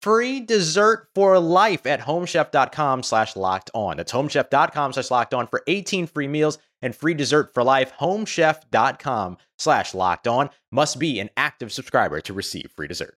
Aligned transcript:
free 0.00 0.40
dessert 0.40 1.08
for 1.14 1.38
life 1.38 1.86
at 1.86 2.00
homechef.com 2.00 3.02
slash 3.02 3.36
locked 3.36 3.70
on. 3.74 3.96
That's 3.96 4.12
homechef.com 4.12 4.92
slash 4.92 5.10
locked 5.10 5.34
on 5.34 5.46
for 5.46 5.62
18 5.66 6.06
free 6.06 6.28
meals 6.28 6.58
and 6.82 6.94
free 6.94 7.14
dessert 7.14 7.52
for 7.54 7.62
life. 7.62 7.92
Homechef.com 8.00 9.36
slash 9.58 9.94
locked 9.94 10.26
on 10.28 10.50
must 10.70 10.98
be 10.98 11.20
an 11.20 11.30
active 11.36 11.72
subscriber 11.72 12.20
to 12.22 12.32
receive 12.32 12.70
free 12.74 12.88
dessert. 12.88 13.16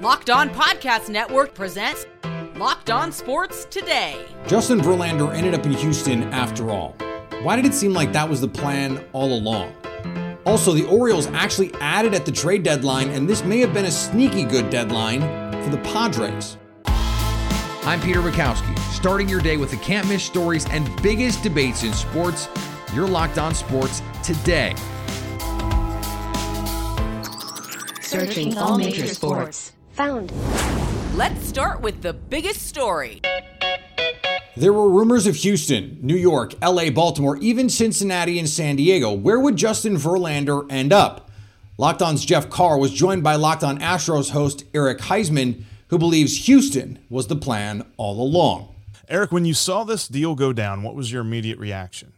Locked 0.00 0.30
On 0.30 0.48
Podcast 0.50 1.08
Network 1.08 1.54
presents 1.54 2.06
Locked 2.54 2.90
On 2.90 3.10
Sports 3.10 3.66
Today. 3.68 4.24
Justin 4.46 4.80
Verlander 4.80 5.34
ended 5.34 5.54
up 5.54 5.66
in 5.66 5.72
Houston 5.72 6.22
after 6.32 6.70
all. 6.70 6.94
Why 7.42 7.56
did 7.56 7.66
it 7.66 7.74
seem 7.74 7.92
like 7.92 8.12
that 8.12 8.28
was 8.28 8.40
the 8.40 8.48
plan 8.48 9.04
all 9.12 9.32
along? 9.32 9.74
Also, 10.48 10.72
the 10.72 10.86
Orioles 10.86 11.26
actually 11.26 11.70
added 11.74 12.14
at 12.14 12.24
the 12.24 12.32
trade 12.32 12.62
deadline, 12.62 13.10
and 13.10 13.28
this 13.28 13.44
may 13.44 13.60
have 13.60 13.74
been 13.74 13.84
a 13.84 13.90
sneaky 13.90 14.44
good 14.44 14.70
deadline 14.70 15.20
for 15.62 15.68
the 15.68 15.76
Padres. 15.84 16.56
I'm 17.84 18.00
Peter 18.00 18.22
Bukowski, 18.22 18.78
starting 18.90 19.28
your 19.28 19.42
day 19.42 19.58
with 19.58 19.70
the 19.70 19.76
can't 19.76 20.08
miss 20.08 20.24
stories 20.24 20.64
and 20.70 20.90
biggest 21.02 21.42
debates 21.42 21.82
in 21.82 21.92
sports. 21.92 22.48
You're 22.94 23.06
locked 23.06 23.36
on 23.36 23.54
sports 23.54 24.00
today. 24.24 24.74
Searching 28.00 28.56
all 28.56 28.78
major 28.78 29.06
sports. 29.06 29.72
Found. 29.92 30.32
Let's 31.14 31.46
start 31.46 31.82
with 31.82 32.00
the 32.00 32.14
biggest 32.14 32.66
story. 32.66 33.20
There 34.58 34.72
were 34.72 34.90
rumors 34.90 35.28
of 35.28 35.36
Houston, 35.36 36.00
New 36.02 36.16
York, 36.16 36.52
LA, 36.60 36.90
Baltimore, 36.90 37.36
even 37.36 37.68
Cincinnati 37.68 38.40
and 38.40 38.48
San 38.48 38.74
Diego. 38.74 39.12
Where 39.12 39.38
would 39.38 39.54
Justin 39.54 39.94
Verlander 39.94 40.66
end 40.68 40.92
up? 40.92 41.30
Locked 41.76 42.02
On's 42.02 42.24
Jeff 42.24 42.50
Carr 42.50 42.76
was 42.76 42.92
joined 42.92 43.22
by 43.22 43.36
Locked 43.36 43.62
On 43.62 43.78
Astros 43.78 44.30
host 44.30 44.64
Eric 44.74 44.98
Huysman, 44.98 45.62
who 45.90 45.98
believes 45.98 46.46
Houston 46.46 46.98
was 47.08 47.28
the 47.28 47.36
plan 47.36 47.86
all 47.98 48.20
along. 48.20 48.74
Eric, 49.08 49.30
when 49.30 49.44
you 49.44 49.54
saw 49.54 49.84
this 49.84 50.08
deal 50.08 50.34
go 50.34 50.52
down, 50.52 50.82
what 50.82 50.96
was 50.96 51.12
your 51.12 51.20
immediate 51.20 51.60
reaction? 51.60 52.12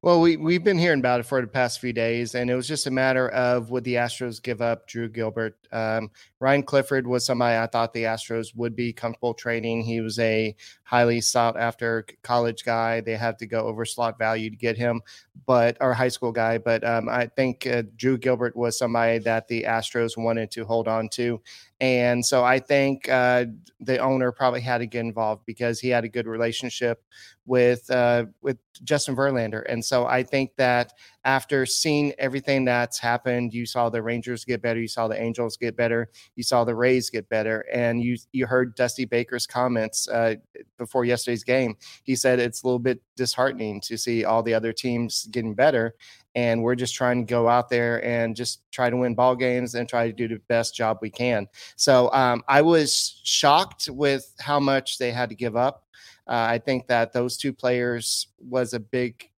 Well, 0.00 0.22
we 0.22 0.38
we've 0.38 0.64
been 0.64 0.78
hearing 0.78 1.00
about 1.00 1.20
it 1.20 1.22
for 1.22 1.40
the 1.40 1.46
past 1.46 1.80
few 1.80 1.92
days, 1.92 2.34
and 2.34 2.50
it 2.50 2.54
was 2.54 2.68
just 2.68 2.86
a 2.86 2.90
matter 2.90 3.28
of 3.28 3.70
would 3.70 3.84
the 3.84 3.94
Astros 3.94 4.42
give 4.42 4.60
up 4.60 4.86
Drew 4.86 5.08
Gilbert? 5.08 5.56
Um, 5.72 6.10
Ryan 6.44 6.62
Clifford 6.62 7.06
was 7.06 7.24
somebody 7.24 7.56
I 7.56 7.66
thought 7.66 7.94
the 7.94 8.02
Astros 8.02 8.54
would 8.54 8.76
be 8.76 8.92
comfortable 8.92 9.32
trading. 9.32 9.80
He 9.80 10.02
was 10.02 10.18
a 10.18 10.54
highly 10.82 11.22
sought 11.22 11.58
after 11.58 12.04
college 12.22 12.66
guy. 12.66 13.00
They 13.00 13.16
had 13.16 13.38
to 13.38 13.46
go 13.46 13.60
over 13.60 13.86
slot 13.86 14.18
value 14.18 14.50
to 14.50 14.56
get 14.56 14.76
him, 14.76 15.00
but 15.46 15.78
our 15.80 15.94
high 15.94 16.08
school 16.08 16.32
guy. 16.32 16.58
But 16.58 16.84
um, 16.84 17.08
I 17.08 17.28
think 17.28 17.66
uh, 17.66 17.84
Drew 17.96 18.18
Gilbert 18.18 18.54
was 18.56 18.76
somebody 18.76 19.20
that 19.20 19.48
the 19.48 19.62
Astros 19.62 20.18
wanted 20.18 20.50
to 20.50 20.66
hold 20.66 20.86
on 20.86 21.08
to, 21.12 21.40
and 21.80 22.24
so 22.24 22.44
I 22.44 22.58
think 22.60 23.08
uh, 23.08 23.46
the 23.80 23.98
owner 23.98 24.30
probably 24.30 24.60
had 24.60 24.78
to 24.78 24.86
get 24.86 25.00
involved 25.00 25.46
because 25.46 25.80
he 25.80 25.88
had 25.88 26.04
a 26.04 26.08
good 26.08 26.26
relationship 26.26 27.02
with 27.46 27.90
uh, 27.90 28.26
with 28.42 28.58
Justin 28.84 29.16
Verlander, 29.16 29.64
and 29.68 29.84
so 29.84 30.06
I 30.06 30.22
think 30.22 30.52
that 30.56 30.92
after 31.24 31.64
seeing 31.64 32.12
everything 32.18 32.64
that's 32.64 32.98
happened, 32.98 33.54
you 33.54 33.66
saw 33.66 33.88
the 33.88 34.02
Rangers 34.02 34.44
get 34.44 34.62
better, 34.62 34.80
you 34.80 34.88
saw 34.88 35.08
the 35.08 35.20
Angels 35.20 35.56
get 35.56 35.76
better, 35.76 36.10
you 36.36 36.42
saw 36.42 36.64
the 36.64 36.74
Rays 36.74 37.10
get 37.10 37.28
better, 37.28 37.64
and 37.72 38.02
you 38.02 38.16
you 38.32 38.46
heard 38.46 38.74
Dusty 38.74 39.04
Baker's 39.04 39.46
comments 39.46 40.08
uh, 40.08 40.36
before 40.78 41.04
yesterday's 41.04 41.44
game. 41.44 41.76
He 42.02 42.16
said 42.16 42.38
it's 42.38 42.62
a 42.62 42.66
little 42.66 42.78
bit 42.78 43.00
disheartening 43.16 43.80
to 43.82 43.96
see 43.96 44.24
all 44.24 44.42
the 44.42 44.54
other 44.54 44.72
teams 44.72 45.26
getting 45.30 45.54
better, 45.54 45.94
and 46.34 46.62
we're 46.62 46.74
just 46.74 46.94
trying 46.94 47.26
to 47.26 47.30
go 47.30 47.48
out 47.48 47.68
there 47.68 48.04
and 48.04 48.34
just 48.34 48.62
try 48.70 48.90
to 48.90 48.96
win 48.96 49.14
ball 49.14 49.36
games 49.36 49.74
and 49.74 49.88
try 49.88 50.06
to 50.06 50.12
do 50.12 50.28
the 50.28 50.40
best 50.48 50.74
job 50.74 50.98
we 51.00 51.10
can. 51.10 51.46
So 51.76 52.12
um, 52.12 52.42
I 52.48 52.62
was 52.62 53.20
shocked 53.24 53.88
with 53.90 54.34
how 54.40 54.60
much 54.60 54.98
they 54.98 55.12
had 55.12 55.28
to 55.28 55.34
give 55.34 55.56
up. 55.56 55.84
Uh, 56.26 56.46
I 56.48 56.58
think 56.58 56.86
that 56.86 57.12
those 57.12 57.36
two 57.36 57.52
players 57.52 58.28
was 58.38 58.72
a 58.72 58.80
big 58.80 59.30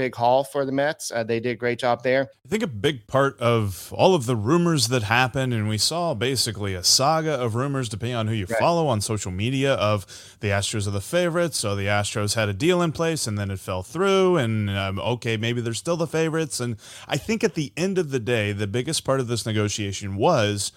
big 0.00 0.14
haul 0.14 0.44
for 0.44 0.64
the 0.64 0.72
Mets. 0.72 1.12
Uh, 1.12 1.22
they 1.22 1.40
did 1.40 1.50
a 1.50 1.54
great 1.56 1.78
job 1.78 2.02
there. 2.02 2.30
I 2.46 2.48
think 2.48 2.62
a 2.62 2.66
big 2.66 3.06
part 3.06 3.38
of 3.38 3.92
all 3.92 4.14
of 4.14 4.24
the 4.24 4.34
rumors 4.34 4.88
that 4.88 5.02
happened, 5.02 5.52
and 5.52 5.68
we 5.68 5.76
saw 5.76 6.14
basically 6.14 6.74
a 6.74 6.82
saga 6.82 7.34
of 7.34 7.54
rumors, 7.54 7.90
depending 7.90 8.16
on 8.16 8.26
who 8.26 8.32
you 8.32 8.46
right. 8.46 8.58
follow 8.58 8.86
on 8.86 9.02
social 9.02 9.30
media, 9.30 9.74
of 9.74 10.06
the 10.40 10.48
Astros 10.48 10.86
are 10.86 10.92
the 10.92 11.02
favorites. 11.02 11.58
So 11.58 11.76
the 11.76 11.84
Astros 11.84 12.34
had 12.34 12.48
a 12.48 12.54
deal 12.54 12.80
in 12.80 12.92
place, 12.92 13.26
and 13.26 13.36
then 13.36 13.50
it 13.50 13.58
fell 13.58 13.82
through. 13.82 14.38
And 14.38 14.70
um, 14.70 14.98
okay, 14.98 15.36
maybe 15.36 15.60
they're 15.60 15.74
still 15.74 15.98
the 15.98 16.06
favorites. 16.06 16.60
And 16.60 16.76
I 17.06 17.18
think 17.18 17.44
at 17.44 17.54
the 17.54 17.74
end 17.76 17.98
of 17.98 18.10
the 18.10 18.20
day, 18.20 18.52
the 18.52 18.66
biggest 18.66 19.04
part 19.04 19.20
of 19.20 19.28
this 19.28 19.44
negotiation 19.44 20.16
was 20.16 20.72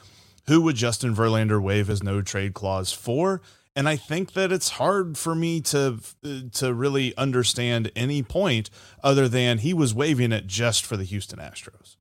who 0.47 0.59
would 0.63 0.75
Justin 0.75 1.15
Verlander 1.15 1.61
waive 1.61 1.87
his 1.87 2.03
no 2.03 2.21
trade 2.21 2.53
clause 2.53 2.91
for? 2.91 3.41
And 3.75 3.89
I 3.89 3.95
think 3.95 4.33
that 4.33 4.51
it's 4.51 4.69
hard 4.69 5.17
for 5.17 5.35
me 5.35 5.61
to 5.61 5.99
uh, 6.23 6.29
to 6.53 6.73
really 6.73 7.15
understand 7.17 7.91
any 7.95 8.21
point 8.23 8.69
other 9.03 9.27
than 9.27 9.59
he 9.59 9.73
was 9.73 9.93
waving 9.93 10.31
it 10.31 10.47
just 10.47 10.85
for 10.85 10.97
the 10.97 11.03
Houston 11.03 11.39
Astros. 11.39 11.97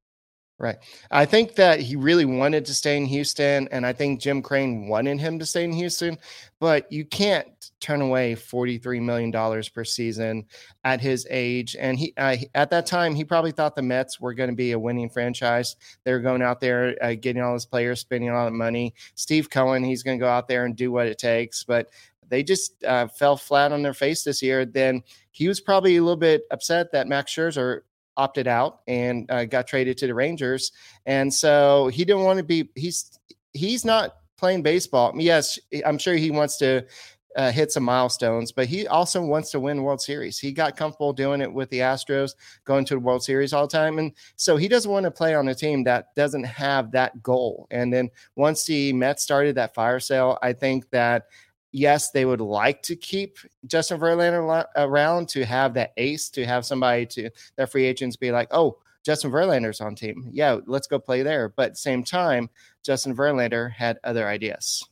Right. 0.59 0.79
I 1.11 1.25
think 1.25 1.57
that 1.57 1.81
he 1.81 1.97
really 1.97 2.25
wanted 2.25 2.65
to 2.67 2.75
stay 2.75 2.97
in 2.97 3.05
Houston, 3.07 3.67
and 3.73 3.85
I 3.85 3.93
think 3.93 4.21
Jim 4.21 4.43
Crane 4.43 4.87
wanted 4.87 5.19
him 5.19 5.39
to 5.41 5.47
stay 5.47 5.65
in 5.65 5.73
Houston, 5.73 6.19
but 6.61 6.91
you 6.93 7.05
can't 7.05 7.49
turn 7.83 8.01
away 8.01 8.35
$43 8.35 9.03
million 9.03 9.33
per 9.75 9.85
season 9.85 10.47
at 10.85 11.01
his 11.01 11.27
age. 11.29 11.77
And 11.79 11.99
he, 11.99 12.15
uh, 12.17 12.37
at 12.55 12.71
that 12.71 12.87
time, 12.87 13.15
he 13.15 13.25
probably 13.25 13.53
thought 13.53 13.77
the 13.77 13.83
Mets 13.83 14.21
were 14.21 14.35
going 14.35 14.51
to 14.51 14.57
be 14.57 14.73
a 14.73 14.79
winning 14.79 15.11
franchise. 15.11 15.77
They 16.05 16.13
were 16.13 16.21
going 16.21 16.43
out 16.43 16.61
there, 16.61 16.97
uh, 17.03 17.15
getting 17.15 17.43
all 17.43 17.55
his 17.55 17.67
players, 17.67 18.01
spending 18.01 18.31
all 18.31 18.45
the 18.45 18.51
money. 18.51 18.95
Steve 19.15 19.51
Cohen, 19.51 19.85
he's 19.85 20.03
going 20.03 20.19
to 20.19 20.23
go 20.23 20.31
out 20.31 20.49
there 20.49 20.65
and 20.65 20.77
do 20.77 20.93
what 20.93 21.07
it 21.07 21.19
takes. 21.19 21.65
But 21.65 21.91
they 22.29 22.43
just 22.43 22.83
uh, 22.85 23.09
fell 23.09 23.37
flat 23.37 23.73
on 23.73 23.83
their 23.83 23.93
face 23.93 24.25
this 24.25 24.41
year. 24.41 24.65
Then 24.65 25.03
he 25.33 25.49
was 25.49 25.61
probably 25.61 25.97
a 25.97 26.03
little 26.03 26.17
bit 26.17 26.45
upset 26.51 26.91
that 26.93 27.07
Max 27.07 27.35
Scherzer 27.35 27.83
opted 28.17 28.47
out 28.47 28.81
and 28.87 29.31
uh, 29.31 29.45
got 29.45 29.67
traded 29.67 29.99
to 29.99 30.07
the 30.07 30.15
Rangers, 30.15 30.73
and 31.05 31.33
so 31.33 31.89
he 31.89 32.07
didn't 32.07 32.25
want 32.25 32.39
to 32.39 32.45
be. 32.45 32.71
He's 32.75 33.19
he's 33.53 33.85
not 33.85 34.17
playing 34.39 34.63
baseball. 34.63 35.13
Yes, 35.17 35.59
I'm 35.85 35.99
sure 35.99 36.15
he 36.15 36.31
wants 36.31 36.57
to 36.59 36.87
uh, 37.37 37.51
hit 37.51 37.73
some 37.73 37.85
milestones, 37.85 38.53
but 38.53 38.67
he 38.67 38.87
also 38.87 39.23
wants 39.23 39.51
to 39.51 39.61
win 39.61 39.83
World 39.83 40.01
Series. 40.01 40.39
He 40.39 40.53
got 40.53 40.77
comfortable 40.77 41.13
doing 41.13 41.41
it 41.41 41.53
with 41.53 41.71
the 41.71 41.81
Astros, 41.81 42.35
going 42.65 42.85
to 42.87 42.95
the 42.95 43.01
World 43.01 43.23
Series 43.23 43.53
all 43.53 43.67
the 43.67 43.77
time, 43.77 43.99
and 43.99 44.13
so 44.37 44.57
he 44.57 44.69
doesn't 44.69 44.91
want 44.91 45.05
to 45.05 45.11
play 45.11 45.35
on 45.35 45.49
a 45.49 45.55
team 45.55 45.85
that 45.85 46.15
doesn't 46.15 46.45
have 46.45 46.91
that 46.93 47.23
goal. 47.23 47.67
And 47.71 47.93
then 47.93 48.11
once 48.37 48.65
the 48.65 48.93
Mets 48.93 49.23
started 49.23 49.55
that 49.57 49.75
fire 49.75 50.01
sale, 50.01 50.39
I 50.43 50.53
think 50.53 50.91
that 50.91 51.27
yes, 51.73 52.11
they 52.11 52.25
would 52.25 52.41
like 52.41 52.83
to 52.83 52.95
keep 52.95 53.39
Justin 53.67 53.99
Verlander 53.99 54.67
around 54.77 55.29
to 55.31 55.45
have 55.45 55.75
that 55.75 55.93
ace, 55.97 56.29
to 56.31 56.45
have 56.45 56.65
somebody 56.65 57.07
to 57.07 57.31
their 57.57 57.67
free 57.67 57.85
agents 57.85 58.17
be 58.17 58.31
like, 58.31 58.49
oh, 58.51 58.79
Justin 59.05 59.33
Verlander's 59.33 59.81
on 59.81 59.95
team. 59.95 60.29
Yeah, 60.31 60.59
let's 60.67 60.87
go 60.87 60.99
play 60.99 61.23
there. 61.23 61.49
But 61.49 61.77
same 61.77 62.05
time, 62.05 62.49
Justin 62.85 63.17
Verlander 63.17 63.73
had 63.73 63.99
other 64.05 64.29
ideas. 64.29 64.87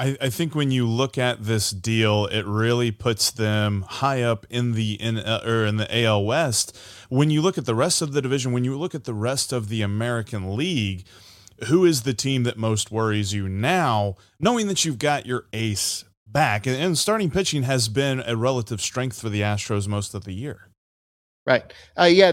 I, 0.00 0.16
I, 0.18 0.30
think 0.30 0.54
when 0.54 0.70
you 0.70 0.88
look 0.88 1.18
at 1.18 1.44
this 1.44 1.70
deal, 1.70 2.24
it 2.26 2.46
really 2.46 2.90
puts 2.90 3.30
them 3.30 3.84
high 3.86 4.22
up 4.22 4.46
in 4.48 4.72
the 4.72 4.94
in 4.94 5.18
uh, 5.18 5.42
or 5.44 5.66
in 5.66 5.76
the 5.76 6.04
AL 6.04 6.24
West. 6.24 6.74
When 7.10 7.28
you 7.28 7.42
look 7.42 7.58
at 7.58 7.66
the 7.66 7.74
rest 7.74 8.00
of 8.00 8.12
the 8.12 8.22
division, 8.22 8.52
when 8.52 8.64
you 8.64 8.78
look 8.78 8.94
at 8.94 9.04
the 9.04 9.12
rest 9.12 9.52
of 9.52 9.68
the 9.68 9.82
American 9.82 10.56
League, 10.56 11.04
who 11.68 11.84
is 11.84 12.02
the 12.02 12.14
team 12.14 12.44
that 12.44 12.56
most 12.56 12.90
worries 12.90 13.34
you 13.34 13.46
now, 13.46 14.14
knowing 14.38 14.68
that 14.68 14.86
you've 14.86 14.98
got 14.98 15.26
your 15.26 15.44
ace 15.52 16.04
back 16.26 16.66
and, 16.66 16.76
and 16.76 16.96
starting 16.96 17.30
pitching 17.30 17.64
has 17.64 17.88
been 17.88 18.22
a 18.26 18.36
relative 18.36 18.80
strength 18.80 19.20
for 19.20 19.28
the 19.28 19.42
Astros 19.42 19.86
most 19.86 20.14
of 20.14 20.24
the 20.24 20.32
year. 20.32 20.70
Right. 21.46 21.72
Uh, 21.98 22.04
yeah, 22.04 22.32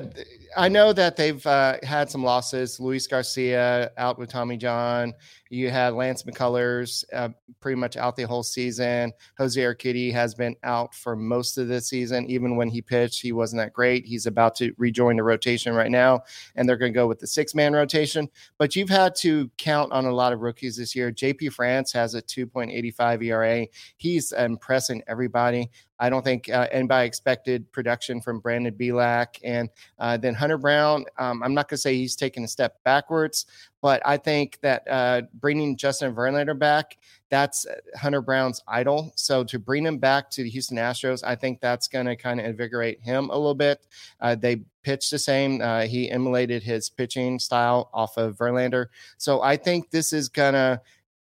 I 0.55 0.69
know 0.69 0.93
that 0.93 1.17
they've 1.17 1.45
uh, 1.45 1.77
had 1.83 2.09
some 2.09 2.23
losses. 2.23 2.79
Luis 2.79 3.07
Garcia 3.07 3.91
out 3.97 4.19
with 4.19 4.29
Tommy 4.29 4.57
John. 4.57 5.13
You 5.49 5.69
had 5.69 5.93
Lance 5.93 6.23
McCullers 6.23 7.03
uh, 7.13 7.29
pretty 7.59 7.75
much 7.75 7.97
out 7.97 8.15
the 8.15 8.23
whole 8.23 8.43
season. 8.43 9.13
Jose 9.37 9.59
Urquidy 9.59 10.11
has 10.11 10.35
been 10.35 10.55
out 10.63 10.93
for 10.93 11.15
most 11.15 11.57
of 11.57 11.67
the 11.67 11.81
season. 11.81 12.29
Even 12.29 12.55
when 12.55 12.69
he 12.69 12.81
pitched, 12.81 13.21
he 13.21 13.31
wasn't 13.31 13.61
that 13.61 13.73
great. 13.73 14.05
He's 14.05 14.25
about 14.25 14.55
to 14.55 14.73
rejoin 14.77 15.17
the 15.17 15.23
rotation 15.23 15.73
right 15.73 15.91
now, 15.91 16.21
and 16.55 16.67
they're 16.67 16.77
going 16.77 16.93
to 16.93 16.97
go 16.97 17.07
with 17.07 17.19
the 17.19 17.27
six 17.27 17.55
man 17.55 17.73
rotation. 17.73 18.27
But 18.57 18.75
you've 18.75 18.89
had 18.89 19.15
to 19.17 19.49
count 19.57 19.91
on 19.91 20.05
a 20.05 20.13
lot 20.13 20.33
of 20.33 20.41
rookies 20.41 20.77
this 20.77 20.95
year. 20.95 21.11
JP 21.11 21.53
France 21.53 21.91
has 21.93 22.15
a 22.15 22.21
2.85 22.21 23.23
ERA. 23.23 23.67
He's 23.97 24.31
impressing 24.31 25.03
everybody. 25.07 25.69
I 25.99 26.09
don't 26.09 26.23
think 26.23 26.49
uh, 26.49 26.67
anybody 26.71 27.07
expected 27.07 27.71
production 27.71 28.21
from 28.21 28.39
Brandon 28.39 28.73
Bielak. 28.73 29.39
And 29.43 29.69
uh, 29.99 30.17
then 30.17 30.35
Hunter 30.35 30.57
Brown, 30.57 31.05
um, 31.17 31.41
I'm 31.41 31.53
not 31.53 31.67
going 31.67 31.77
to 31.77 31.81
say 31.81 31.95
he's 31.95 32.15
taken 32.15 32.43
a 32.43 32.47
step 32.47 32.83
backwards, 32.83 33.45
but 33.87 34.01
I 34.03 34.17
think 34.17 34.59
that 34.63 34.85
uh, 34.89 35.21
bringing 35.35 35.77
Justin 35.77 36.13
Verlander 36.13 36.59
back, 36.59 36.97
that's 37.29 37.65
uh, 37.65 37.75
Hunter 37.95 38.21
Brown's 38.21 38.61
idol. 38.67 39.13
So 39.15 39.45
to 39.45 39.57
bring 39.57 39.85
him 39.85 39.97
back 39.97 40.29
to 40.31 40.43
the 40.43 40.49
Houston 40.49 40.75
Astros, 40.75 41.23
I 41.25 41.35
think 41.35 41.61
that's 41.61 41.87
going 41.87 42.05
to 42.05 42.17
kind 42.17 42.41
of 42.41 42.45
invigorate 42.45 43.01
him 43.01 43.29
a 43.29 43.33
little 43.37 43.55
bit. 43.55 43.87
Uh, 44.19 44.35
they 44.35 44.57
pitched 44.83 45.09
the 45.09 45.17
same. 45.17 45.61
Uh, 45.61 45.83
he 45.83 46.11
emulated 46.11 46.63
his 46.63 46.89
pitching 46.89 47.39
style 47.39 47.89
off 47.93 48.17
of 48.17 48.35
Verlander. 48.35 48.87
So 49.15 49.41
I 49.41 49.55
think 49.55 49.89
this 49.89 50.11
is 50.11 50.27
going 50.27 50.55
to 50.55 50.81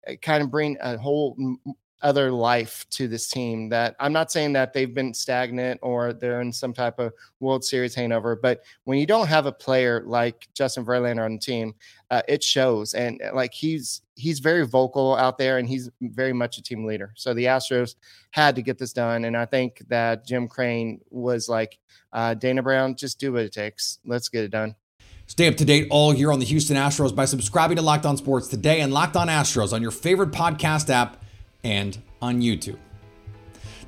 uh, 0.09 0.15
kind 0.23 0.43
of 0.43 0.51
bring 0.51 0.79
a 0.81 0.97
whole 0.97 1.37
other 2.05 2.31
life 2.31 2.87
to 2.91 3.09
this 3.09 3.29
team 3.29 3.71
that 3.71 3.97
I'm 3.99 4.13
not 4.13 4.31
saying 4.31 4.53
that 4.53 4.75
they've 4.75 4.93
been 4.93 5.15
stagnant 5.15 5.81
or 5.83 6.13
they're 6.13 6.43
in 6.43 6.53
some 6.53 6.75
type 6.75 6.99
of 6.99 7.13
World 7.41 7.65
Series 7.65 7.95
hangover, 7.95 8.37
but 8.37 8.63
when 8.85 8.99
you 8.99 9.07
don't 9.07 9.27
have 9.27 9.47
a 9.47 9.53
player 9.53 10.03
like 10.07 10.47
Justin 10.53 10.85
Verlander 10.85 11.25
on 11.25 11.33
the 11.33 11.39
team, 11.39 11.75
uh, 12.11 12.21
it 12.29 12.45
shows. 12.45 12.93
And 12.93 13.21
uh, 13.23 13.35
like 13.35 13.55
he's 13.55 14.03
he's 14.17 14.39
very 14.39 14.67
vocal 14.67 15.17
out 15.17 15.39
there 15.39 15.59
and 15.59 15.69
he's 15.69 15.91
very 16.01 16.35
much 16.35 16.59
a 16.59 16.63
team 16.63 16.85
leader. 16.85 17.13
So 17.17 17.33
the 17.33 17.47
Astros 17.47 17.97
had 18.31 18.55
to 18.55 18.63
get 18.63 18.79
this 18.79 18.93
done. 18.93 19.25
And 19.25 19.37
I 19.37 19.47
think 19.47 19.83
that 19.89 20.27
Jim 20.27 20.47
Crane 20.47 21.01
was 21.11 21.49
like, 21.49 21.79
uh, 22.13 22.35
Dana 22.35 22.63
Brown, 22.63 22.95
just 22.95 23.19
do 23.19 23.33
what 23.33 23.43
it 23.43 23.53
takes. 23.53 23.99
Let's 24.05 24.29
get 24.29 24.45
it 24.45 24.51
done. 24.51 24.77
Stay 25.27 25.49
up 25.49 25.57
to 25.57 25.65
date 25.65 25.89
all 25.91 26.15
year 26.15 26.31
on 26.31 26.39
the 26.39 26.45
Houston 26.45 26.77
Astros 26.77 27.17
by 27.17 27.25
subscribing 27.25 27.77
to 27.77 27.83
Locked 27.83 28.05
On 28.05 28.17
Sports 28.19 28.47
today 28.47 28.83
and 28.83 28.93
Locked 28.93 29.17
On 29.17 29.29
Astros 29.29 29.73
on 29.73 29.81
your 29.81 29.91
favorite 29.91 30.33
podcast 30.33 30.91
app 30.91 31.24
and 31.65 31.99
on 32.23 32.41
YouTube. 32.41 32.79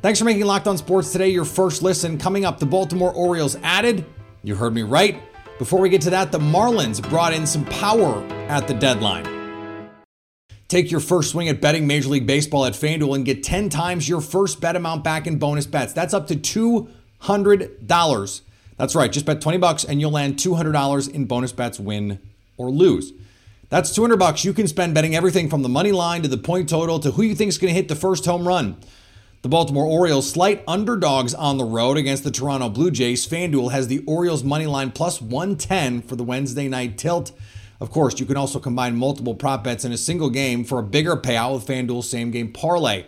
Thanks 0.02 0.18
for 0.18 0.24
making 0.24 0.44
Locked 0.44 0.66
On 0.66 0.76
Sports 0.76 1.12
today 1.12 1.28
your 1.28 1.44
first 1.44 1.82
listen. 1.82 2.18
Coming 2.18 2.44
up, 2.44 2.58
the 2.58 2.66
Baltimore 2.66 3.12
Orioles 3.12 3.56
added, 3.62 4.04
you 4.42 4.54
heard 4.54 4.74
me 4.74 4.82
right. 4.82 5.20
Before 5.58 5.80
we 5.80 5.88
get 5.88 6.02
to 6.02 6.10
that, 6.10 6.32
the 6.32 6.38
Marlins 6.38 7.06
brought 7.08 7.32
in 7.32 7.46
some 7.46 7.64
power 7.66 8.22
at 8.48 8.68
the 8.68 8.74
deadline. 8.74 9.24
Take 10.68 10.90
your 10.90 11.00
first 11.00 11.30
swing 11.30 11.48
at 11.48 11.60
betting 11.60 11.86
Major 11.86 12.08
League 12.08 12.26
Baseball 12.26 12.66
at 12.66 12.72
FanDuel 12.72 13.14
and 13.14 13.24
get 13.24 13.42
10 13.42 13.68
times 13.68 14.08
your 14.08 14.20
first 14.20 14.60
bet 14.60 14.76
amount 14.76 15.04
back 15.04 15.26
in 15.26 15.38
bonus 15.38 15.64
bets. 15.64 15.92
That's 15.92 16.12
up 16.12 16.26
to 16.26 16.36
$200. 16.36 18.40
That's 18.76 18.94
right, 18.94 19.10
just 19.10 19.24
bet 19.24 19.40
20 19.40 19.58
bucks 19.58 19.84
and 19.84 20.00
you'll 20.00 20.10
land 20.10 20.36
$200 20.36 21.10
in 21.10 21.24
bonus 21.24 21.52
bets, 21.52 21.80
win 21.80 22.18
or 22.56 22.70
lose. 22.70 23.12
That's 23.68 23.92
200 23.92 24.16
bucks 24.16 24.44
you 24.44 24.52
can 24.52 24.68
spend 24.68 24.94
betting 24.94 25.16
everything 25.16 25.50
from 25.50 25.62
the 25.62 25.68
money 25.68 25.90
line 25.90 26.22
to 26.22 26.28
the 26.28 26.38
point 26.38 26.68
total 26.68 27.00
to 27.00 27.10
who 27.10 27.22
you 27.22 27.34
think 27.34 27.48
is 27.48 27.58
going 27.58 27.72
to 27.72 27.76
hit 27.76 27.88
the 27.88 27.96
first 27.96 28.24
home 28.24 28.46
run. 28.46 28.76
The 29.42 29.48
Baltimore 29.48 29.84
Orioles 29.84 30.30
slight 30.30 30.62
underdogs 30.68 31.34
on 31.34 31.58
the 31.58 31.64
road 31.64 31.96
against 31.96 32.22
the 32.22 32.30
Toronto 32.30 32.68
Blue 32.68 32.92
Jays. 32.92 33.26
FanDuel 33.26 33.72
has 33.72 33.88
the 33.88 34.04
Orioles 34.06 34.44
money 34.44 34.66
line 34.66 34.92
plus 34.92 35.20
110 35.20 36.02
for 36.02 36.14
the 36.14 36.22
Wednesday 36.22 36.68
night 36.68 36.96
tilt. 36.96 37.32
Of 37.80 37.90
course, 37.90 38.20
you 38.20 38.26
can 38.26 38.36
also 38.36 38.60
combine 38.60 38.96
multiple 38.96 39.34
prop 39.34 39.64
bets 39.64 39.84
in 39.84 39.90
a 39.90 39.98
single 39.98 40.30
game 40.30 40.62
for 40.62 40.78
a 40.78 40.84
bigger 40.84 41.16
payout 41.16 41.54
with 41.54 41.66
FanDuel's 41.66 42.08
same 42.08 42.30
game 42.30 42.52
parlay. 42.52 43.04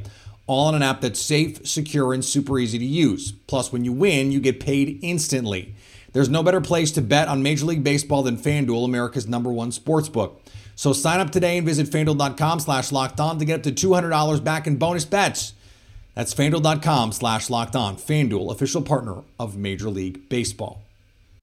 All 0.49 0.67
on 0.67 0.75
an 0.75 0.83
app 0.83 1.03
that's 1.03 1.21
safe, 1.21 1.65
secure, 1.69 2.13
and 2.13 2.25
super 2.25 2.59
easy 2.59 2.81
to 2.81 2.85
use. 2.85 3.31
Plus, 3.31 3.73
when 3.73 3.85
you 3.85 3.93
win, 3.93 4.33
you 4.33 4.41
get 4.41 4.59
paid 4.59 4.99
instantly. 5.03 5.77
There's 6.13 6.29
no 6.29 6.43
better 6.43 6.61
place 6.61 6.91
to 6.93 7.03
bet 7.03 7.29
on 7.29 7.43
Major 7.43 7.67
League 7.67 7.85
Baseball 7.85 8.23
than 8.23 8.37
FanDuel, 8.37 8.85
America's 8.85 9.29
number 9.29 9.53
one 9.53 9.73
sports 9.73 10.09
book. 10.09 10.43
So 10.75 10.93
sign 10.93 11.21
up 11.21 11.31
today 11.31 11.59
and 11.59 11.67
visit 11.67 11.89
fanduel.com 11.89 12.61
slash 12.61 12.93
locked 12.93 13.21
on 13.21 13.39
to 13.39 13.45
get 13.45 13.67
up 13.67 13.75
to 13.75 13.89
$200 13.89 14.45
back 14.45 14.67
in 14.67 14.77
bonus 14.77 15.05
bets. 15.05 15.53
That's 16.15 16.35
fanduel.com 16.35 17.13
slash 17.13 17.51
locked 17.51 17.77
on. 17.77 17.97
FanDuel, 17.97 18.51
official 18.53 18.83
partner 18.83 19.23
of 19.39 19.57
Major 19.57 19.91
League 19.91 20.29
Baseball. 20.29 20.83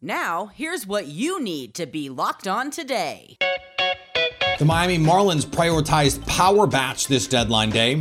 Now, 0.00 0.46
here's 0.54 0.86
what 0.86 1.08
you 1.08 1.42
need 1.42 1.74
to 1.74 1.84
be 1.84 2.08
locked 2.08 2.46
on 2.46 2.70
today. 2.70 3.36
The 4.60 4.64
Miami 4.64 4.96
Marlins 4.96 5.44
prioritized 5.44 6.24
power 6.24 6.68
bats 6.68 7.08
this 7.08 7.26
deadline 7.26 7.70
day. 7.70 7.96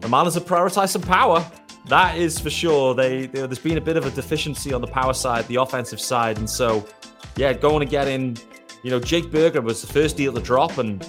The 0.00 0.08
Marlins 0.08 0.32
have 0.34 0.46
prioritized 0.46 0.88
some 0.88 1.02
power. 1.02 1.44
That 1.88 2.16
is 2.16 2.40
for 2.40 2.48
sure. 2.48 2.94
They, 2.94 3.26
they, 3.26 3.40
there's 3.46 3.58
been 3.58 3.76
a 3.76 3.82
bit 3.82 3.98
of 3.98 4.06
a 4.06 4.10
deficiency 4.10 4.72
on 4.72 4.80
the 4.80 4.86
power 4.86 5.12
side, 5.12 5.46
the 5.48 5.56
offensive 5.56 6.00
side, 6.00 6.38
and 6.38 6.48
so 6.48 6.86
yeah, 7.36 7.52
going 7.52 7.80
to 7.80 7.90
get 7.90 8.08
in. 8.08 8.38
You 8.82 8.90
know, 8.90 8.98
Jake 8.98 9.30
Burger 9.30 9.60
was 9.60 9.82
the 9.82 9.92
first 9.92 10.16
deal 10.16 10.32
to 10.32 10.40
drop, 10.40 10.78
and 10.78 11.02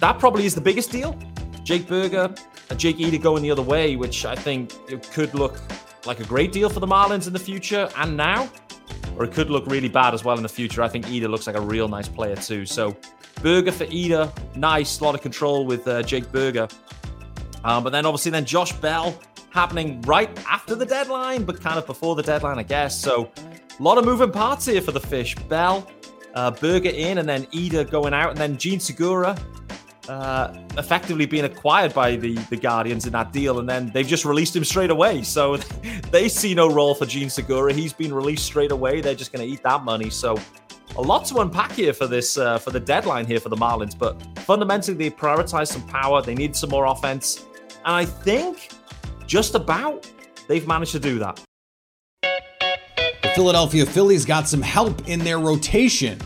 that 0.00 0.18
probably 0.18 0.44
is 0.44 0.56
the 0.56 0.60
biggest 0.60 0.90
deal. 0.90 1.16
Jake 1.62 1.86
Burger 1.86 2.34
and 2.68 2.80
Jake 2.80 2.98
Eder 2.98 3.18
going 3.18 3.44
the 3.44 3.52
other 3.52 3.62
way, 3.62 3.94
which 3.94 4.24
I 4.24 4.34
think 4.34 4.72
could 5.12 5.34
look 5.34 5.60
like 6.04 6.18
a 6.18 6.24
great 6.24 6.50
deal 6.50 6.68
for 6.68 6.80
the 6.80 6.88
Marlins 6.88 7.28
in 7.28 7.32
the 7.32 7.38
future 7.38 7.88
and 7.96 8.16
now 8.16 8.50
or 9.20 9.24
it 9.24 9.32
could 9.32 9.50
look 9.50 9.66
really 9.66 9.88
bad 9.88 10.14
as 10.14 10.24
well 10.24 10.38
in 10.38 10.42
the 10.42 10.48
future. 10.48 10.82
I 10.82 10.88
think 10.88 11.06
Eder 11.10 11.28
looks 11.28 11.46
like 11.46 11.54
a 11.54 11.60
real 11.60 11.88
nice 11.88 12.08
player 12.08 12.34
too. 12.34 12.64
So 12.64 12.96
Burger 13.42 13.70
for 13.70 13.84
Eder, 13.84 14.32
nice, 14.56 15.02
lot 15.02 15.14
of 15.14 15.20
control 15.20 15.66
with 15.66 15.86
uh, 15.86 16.02
Jake 16.02 16.32
Burger. 16.32 16.66
Um, 17.62 17.84
but 17.84 17.90
then 17.90 18.06
obviously 18.06 18.30
then 18.30 18.46
Josh 18.46 18.72
Bell 18.72 19.14
happening 19.50 20.00
right 20.02 20.30
after 20.48 20.74
the 20.74 20.86
deadline, 20.86 21.44
but 21.44 21.60
kind 21.60 21.78
of 21.78 21.84
before 21.84 22.14
the 22.14 22.22
deadline, 22.22 22.58
I 22.58 22.62
guess. 22.62 22.98
So 22.98 23.30
a 23.78 23.82
lot 23.82 23.98
of 23.98 24.06
moving 24.06 24.32
parts 24.32 24.64
here 24.64 24.80
for 24.80 24.92
the 24.92 25.00
fish. 25.00 25.34
Bell, 25.50 25.86
uh, 26.32 26.50
Burger 26.52 26.88
in, 26.88 27.18
and 27.18 27.28
then 27.28 27.46
Eder 27.54 27.84
going 27.84 28.14
out, 28.14 28.30
and 28.30 28.38
then 28.38 28.56
Jean 28.56 28.80
Segura 28.80 29.36
uh, 30.10 30.52
effectively 30.76 31.24
being 31.24 31.44
acquired 31.44 31.94
by 31.94 32.16
the, 32.16 32.34
the 32.50 32.56
Guardians 32.56 33.06
in 33.06 33.12
that 33.12 33.32
deal, 33.32 33.60
and 33.60 33.68
then 33.68 33.90
they've 33.94 34.06
just 34.06 34.24
released 34.24 34.56
him 34.56 34.64
straight 34.64 34.90
away. 34.90 35.22
So 35.22 35.56
they 36.10 36.28
see 36.28 36.52
no 36.52 36.68
role 36.68 36.96
for 36.96 37.06
Jean 37.06 37.30
Segura. 37.30 37.72
He's 37.72 37.92
been 37.92 38.12
released 38.12 38.44
straight 38.44 38.72
away. 38.72 39.00
They're 39.00 39.14
just 39.14 39.32
going 39.32 39.46
to 39.46 39.52
eat 39.52 39.62
that 39.62 39.84
money. 39.84 40.10
So 40.10 40.36
a 40.96 41.00
lot 41.00 41.26
to 41.26 41.38
unpack 41.38 41.70
here 41.72 41.92
for 41.92 42.08
this 42.08 42.36
uh, 42.36 42.58
for 42.58 42.72
the 42.72 42.80
deadline 42.80 43.24
here 43.24 43.38
for 43.38 43.50
the 43.50 43.56
Marlins. 43.56 43.96
But 43.96 44.20
fundamentally, 44.40 44.96
they 44.96 45.10
prioritize 45.10 45.68
some 45.68 45.86
power. 45.86 46.20
They 46.20 46.34
need 46.34 46.56
some 46.56 46.70
more 46.70 46.86
offense, 46.86 47.46
and 47.84 47.94
I 47.94 48.04
think 48.04 48.70
just 49.26 49.54
about 49.54 50.10
they've 50.48 50.66
managed 50.66 50.92
to 50.92 51.00
do 51.00 51.20
that. 51.20 51.40
The 52.22 53.30
Philadelphia 53.36 53.86
Phillies 53.86 54.24
got 54.24 54.48
some 54.48 54.60
help 54.60 55.08
in 55.08 55.20
their 55.20 55.38
rotation 55.38 56.18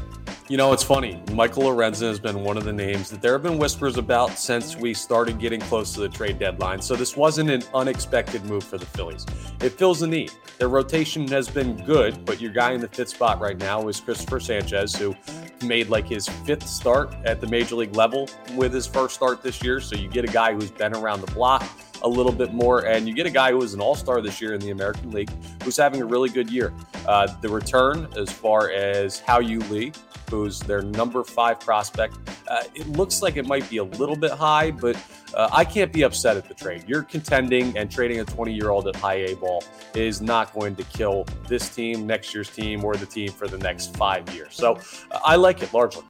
You 0.47 0.59
know, 0.59 0.75
it's 0.75 0.83
funny. 0.83 1.23
Michael 1.33 1.63
Lorenzen 1.63 2.09
has 2.09 2.21
been 2.21 2.45
one 2.45 2.59
of 2.59 2.65
the 2.65 2.73
names 2.73 3.09
that 3.09 3.23
there 3.23 3.33
have 3.33 3.43
been 3.43 3.57
whispers 3.57 3.97
about 3.97 4.33
since 4.33 4.77
we 4.77 4.93
started 4.93 5.39
getting 5.39 5.59
close 5.59 5.95
to 5.95 6.01
the 6.01 6.09
trade 6.11 6.39
deadline. 6.39 6.83
So 6.83 6.95
this 6.97 7.17
wasn't 7.17 7.49
an 7.49 7.63
unexpected 7.73 8.45
move 8.45 8.63
for 8.63 8.77
the 8.77 8.85
Phillies. 8.85 9.25
It 9.63 9.71
fills 9.71 10.03
a 10.03 10.07
need. 10.07 10.33
Their 10.59 10.69
rotation 10.69 11.27
has 11.29 11.49
been 11.49 11.83
good, 11.87 12.27
but 12.27 12.43
your 12.43 12.53
guy 12.53 12.73
in 12.73 12.83
the 12.83 12.89
fifth 12.89 13.09
spot 13.09 13.41
right 13.41 13.57
now 13.57 13.89
is 13.89 13.99
Christopher 14.01 14.39
Sanchez, 14.39 14.95
who 14.95 15.17
made 15.65 15.89
like 15.89 16.07
his 16.07 16.29
fifth 16.29 16.67
start 16.69 17.15
at 17.25 17.41
the 17.41 17.47
major 17.47 17.77
league 17.77 17.97
level 17.97 18.29
with 18.55 18.75
his 18.75 18.87
first 18.87 19.15
start 19.15 19.43
this 19.43 19.63
year. 19.63 19.81
So 19.81 19.97
you 19.97 20.09
get 20.09 20.29
a 20.29 20.33
guy 20.33 20.53
who's 20.53 20.71
been 20.71 20.95
around 20.95 21.23
the 21.23 21.33
block 21.33 21.67
a 22.03 22.09
little 22.09 22.33
bit 22.33 22.53
more. 22.53 22.85
And 22.85 23.09
you 23.09 23.15
get 23.15 23.25
a 23.25 23.31
guy 23.31 23.51
who 23.53 23.57
was 23.57 23.73
an 23.73 23.81
all 23.81 23.95
star 23.95 24.21
this 24.21 24.43
year 24.43 24.53
in 24.53 24.61
the 24.61 24.73
American 24.73 25.11
League 25.11 25.31
who's 25.63 25.79
having 25.79 26.03
a 26.03 26.05
really 26.05 26.29
good 26.29 26.51
year. 26.51 26.75
Uh, 27.07 27.35
the 27.41 27.49
return, 27.49 28.09
as 28.15 28.31
far 28.31 28.69
as 28.69 29.21
Hao-Yu 29.21 29.61
Lee, 29.71 29.93
who's 30.31 30.61
their 30.61 30.83
number 30.83 31.25
five 31.25 31.61
prospect. 31.61 32.17
Uh, 32.49 32.63
it 32.75 32.87
looks 32.89 33.23
like 33.23 33.37
it 33.37 33.47
might 33.47 33.69
be 33.71 33.79
a 33.79 33.85
little 33.85 34.17
bit 34.17 34.31
high, 34.31 34.71
but 34.71 34.97
uh, 35.35 35.49
I 35.53 35.65
can't 35.65 35.93
be 35.93 36.03
upset 36.03 36.37
at 36.37 36.49
the 36.49 36.55
trade. 36.55 36.85
You're 36.87 37.03
contending 37.03 37.77
and 37.77 37.91
trading 37.91 38.21
a 38.21 38.25
20 38.25 38.53
year 38.53 38.71
old 38.71 38.87
at 38.89 38.97
high 38.97 39.27
A 39.27 39.37
ball 39.37 39.65
is 39.95 40.21
not 40.21 40.53
going 40.55 40.77
to 40.77 40.85
kill 40.85 41.27
this 41.49 41.75
team, 41.75 42.07
next 42.07 42.35
year's 42.35 42.51
team, 42.51 42.85
or 42.85 42.97
the 42.97 43.07
team 43.07 43.33
for 43.33 43.49
the 43.49 43.59
next 43.59 43.97
five 43.97 44.29
years. 44.35 44.55
So 44.55 44.79
uh, 45.11 45.21
I 45.25 45.37
like 45.37 45.63
it 45.63 45.73
largely. 45.73 46.05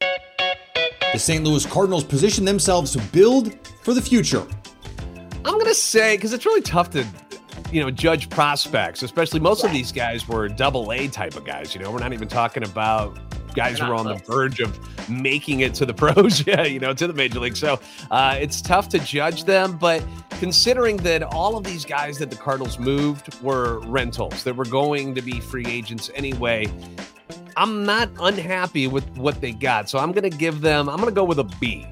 The 0.00 1.18
St. 1.18 1.42
Louis 1.42 1.64
Cardinals 1.64 2.04
position 2.04 2.44
themselves 2.44 2.92
to 2.92 3.00
build 3.12 3.58
for 3.82 3.94
the 3.94 4.02
future. 4.02 4.46
I'm 5.44 5.54
going 5.54 5.66
to 5.66 5.74
say, 5.74 6.16
because 6.16 6.32
it's 6.34 6.44
really 6.44 6.60
tough 6.60 6.90
to 6.90 7.06
you 7.72 7.82
know, 7.82 7.90
judge 7.90 8.30
prospects, 8.30 9.02
especially 9.02 9.40
most 9.40 9.64
of 9.64 9.72
these 9.72 9.92
guys 9.92 10.26
were 10.28 10.48
double 10.48 10.92
A 10.92 11.08
type 11.08 11.36
of 11.36 11.44
guys. 11.44 11.74
You 11.74 11.82
know, 11.82 11.90
we're 11.90 11.98
not 11.98 12.12
even 12.12 12.28
talking 12.28 12.64
about 12.64 13.18
guys 13.54 13.78
who 13.78 13.86
are 13.86 13.94
on 13.94 14.06
the 14.06 14.16
verge 14.16 14.60
of 14.60 14.78
making 15.08 15.60
it 15.60 15.74
to 15.74 15.86
the 15.86 15.94
pros, 16.02 16.46
yeah, 16.46 16.62
you 16.64 16.80
know, 16.80 16.94
to 16.94 17.06
the 17.06 17.12
major 17.12 17.40
league. 17.40 17.56
So 17.56 17.80
uh, 18.10 18.36
it's 18.40 18.60
tough 18.60 18.88
to 18.90 18.98
judge 18.98 19.44
them. 19.44 19.76
But 19.76 20.04
considering 20.38 20.96
that 20.98 21.22
all 21.22 21.56
of 21.56 21.64
these 21.64 21.84
guys 21.84 22.18
that 22.18 22.30
the 22.30 22.36
Cardinals 22.36 22.78
moved 22.78 23.40
were 23.42 23.80
rentals, 23.80 24.44
that 24.44 24.56
were 24.56 24.64
going 24.64 25.14
to 25.14 25.22
be 25.22 25.40
free 25.40 25.66
agents 25.66 26.10
anyway, 26.14 26.66
I'm 27.56 27.84
not 27.84 28.08
unhappy 28.20 28.86
with 28.86 29.08
what 29.16 29.40
they 29.40 29.52
got. 29.52 29.88
So 29.88 29.98
I'm 29.98 30.12
going 30.12 30.30
to 30.30 30.36
give 30.36 30.60
them, 30.60 30.88
I'm 30.88 30.96
going 30.96 31.08
to 31.08 31.14
go 31.14 31.24
with 31.24 31.40
a 31.40 31.44
B. 31.60 31.86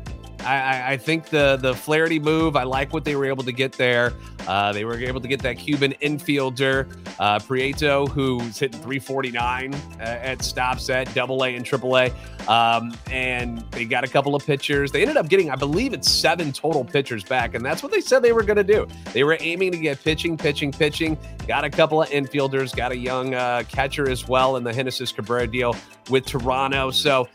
I, 0.47 0.93
I, 0.93 0.97
think 0.97 1.27
the 1.27 1.59
the 1.61 1.75
Flaherty 1.75 2.19
move. 2.19 2.57
I 2.57 2.63
like 2.63 2.93
what 2.93 3.05
they 3.05 3.17
were 3.17 3.25
able 3.25 3.43
to 3.45 3.53
get 3.53 3.73
there. 3.73 4.13
Uh, 4.47 4.73
they 4.73 4.85
were 4.85 4.95
able 4.95 5.21
to 5.21 5.29
get 5.29 5.43
that 5.43 5.59
Cuban 5.59 5.93
infielder 6.01 6.89
uh, 7.19 7.39
Prieto, 7.41 8.09
who's 8.09 8.59
hitting 8.59 8.81
349 8.81 9.75
uh, 9.75 9.79
at 10.01 10.43
stops 10.43 10.89
at 10.89 11.13
Double 11.15 11.45
A 11.45 11.57
and 11.57 11.67
Triple 11.67 11.97
A, 11.97 12.13
um, 12.49 12.97
and 13.11 13.59
they 13.73 13.85
got 13.85 14.05
a 14.05 14.09
couple 14.09 14.35
of 14.35 14.47
pitchers. 14.47 14.93
They 14.93 15.03
ended 15.03 15.17
up 15.17 15.29
getting, 15.29 15.51
I 15.51 15.57
believe, 15.57 15.93
it's 15.93 16.11
seven 16.11 16.53
total 16.53 16.85
pitchers 16.85 17.25
back, 17.25 17.55
and 17.55 17.65
that's 17.65 17.83
what 17.83 17.91
they 17.91 18.01
said 18.01 18.23
they 18.23 18.33
were 18.33 18.45
going 18.45 18.57
to 18.57 18.65
do. 18.65 18.87
They 19.13 19.25
were 19.25 19.37
aiming 19.41 19.73
to 19.73 19.79
get 19.79 20.03
pitching, 20.03 20.37
pitching, 20.37 20.71
pitching. 20.71 21.19
Got 21.49 21.65
a 21.65 21.71
couple 21.71 22.03
of 22.03 22.09
infielders, 22.11 22.75
got 22.75 22.93
a 22.93 22.97
young 22.97 23.35
uh, 23.35 23.65
catcher 23.69 24.09
as 24.09 24.29
well 24.29 24.57
in 24.57 24.65
the 24.65 24.73
Genesis 24.73 25.11
Cabrera 25.13 25.47
deal 25.47 25.75
with 26.09 26.27
Toronto. 26.27 26.91
So 26.91 27.29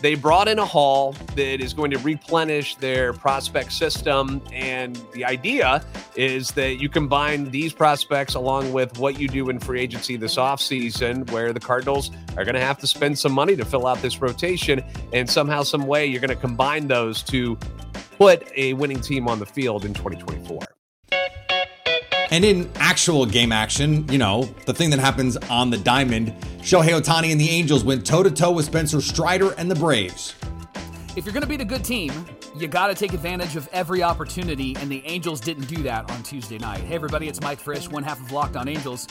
they 0.00 0.14
brought 0.14 0.48
in 0.48 0.58
a 0.58 0.64
haul 0.64 1.12
that 1.34 1.60
is 1.60 1.74
going 1.74 1.90
to 1.90 1.98
replenish 1.98 2.57
their 2.76 3.12
prospect 3.12 3.72
system. 3.72 4.42
And 4.52 5.00
the 5.12 5.24
idea 5.24 5.84
is 6.16 6.50
that 6.52 6.80
you 6.80 6.88
combine 6.88 7.50
these 7.50 7.72
prospects 7.72 8.34
along 8.34 8.72
with 8.72 8.98
what 8.98 9.18
you 9.18 9.28
do 9.28 9.48
in 9.50 9.58
free 9.58 9.80
agency 9.80 10.16
this 10.16 10.36
offseason, 10.36 11.30
where 11.30 11.52
the 11.52 11.60
Cardinals 11.60 12.10
are 12.36 12.44
going 12.44 12.54
to 12.54 12.60
have 12.60 12.78
to 12.78 12.86
spend 12.86 13.18
some 13.18 13.32
money 13.32 13.56
to 13.56 13.64
fill 13.64 13.86
out 13.86 14.00
this 14.02 14.20
rotation. 14.20 14.82
And 15.12 15.28
somehow, 15.28 15.62
some 15.62 15.86
way, 15.86 16.06
you're 16.06 16.20
going 16.20 16.28
to 16.28 16.36
combine 16.36 16.88
those 16.88 17.22
to 17.24 17.56
put 18.18 18.48
a 18.56 18.72
winning 18.74 19.00
team 19.00 19.28
on 19.28 19.38
the 19.38 19.46
field 19.46 19.84
in 19.84 19.94
2024. 19.94 20.60
And 22.30 22.44
in 22.44 22.70
actual 22.74 23.24
game 23.24 23.52
action, 23.52 24.06
you 24.08 24.18
know, 24.18 24.44
the 24.66 24.74
thing 24.74 24.90
that 24.90 24.98
happens 24.98 25.36
on 25.48 25.70
the 25.70 25.78
diamond, 25.78 26.34
Shohei 26.58 27.00
Ohtani 27.00 27.32
and 27.32 27.40
the 27.40 27.48
Angels 27.48 27.84
went 27.84 28.04
toe 28.04 28.22
to 28.22 28.30
toe 28.30 28.50
with 28.50 28.66
Spencer 28.66 29.00
Strider 29.00 29.52
and 29.52 29.70
the 29.70 29.74
Braves. 29.74 30.34
If 31.16 31.24
you're 31.24 31.32
going 31.32 31.42
to 31.42 31.48
beat 31.48 31.62
a 31.62 31.64
good 31.64 31.84
team, 31.84 32.12
you 32.60 32.68
got 32.68 32.88
to 32.88 32.94
take 32.94 33.12
advantage 33.12 33.56
of 33.56 33.68
every 33.72 34.02
opportunity, 34.02 34.76
and 34.76 34.90
the 34.90 35.04
Angels 35.06 35.40
didn't 35.40 35.66
do 35.66 35.82
that 35.82 36.10
on 36.10 36.22
Tuesday 36.22 36.58
night. 36.58 36.80
Hey, 36.80 36.94
everybody, 36.94 37.28
it's 37.28 37.40
Mike 37.40 37.60
Frisch, 37.60 37.88
one 37.88 38.02
half 38.02 38.20
of 38.20 38.32
Locked 38.32 38.56
On 38.56 38.68
Angels. 38.68 39.06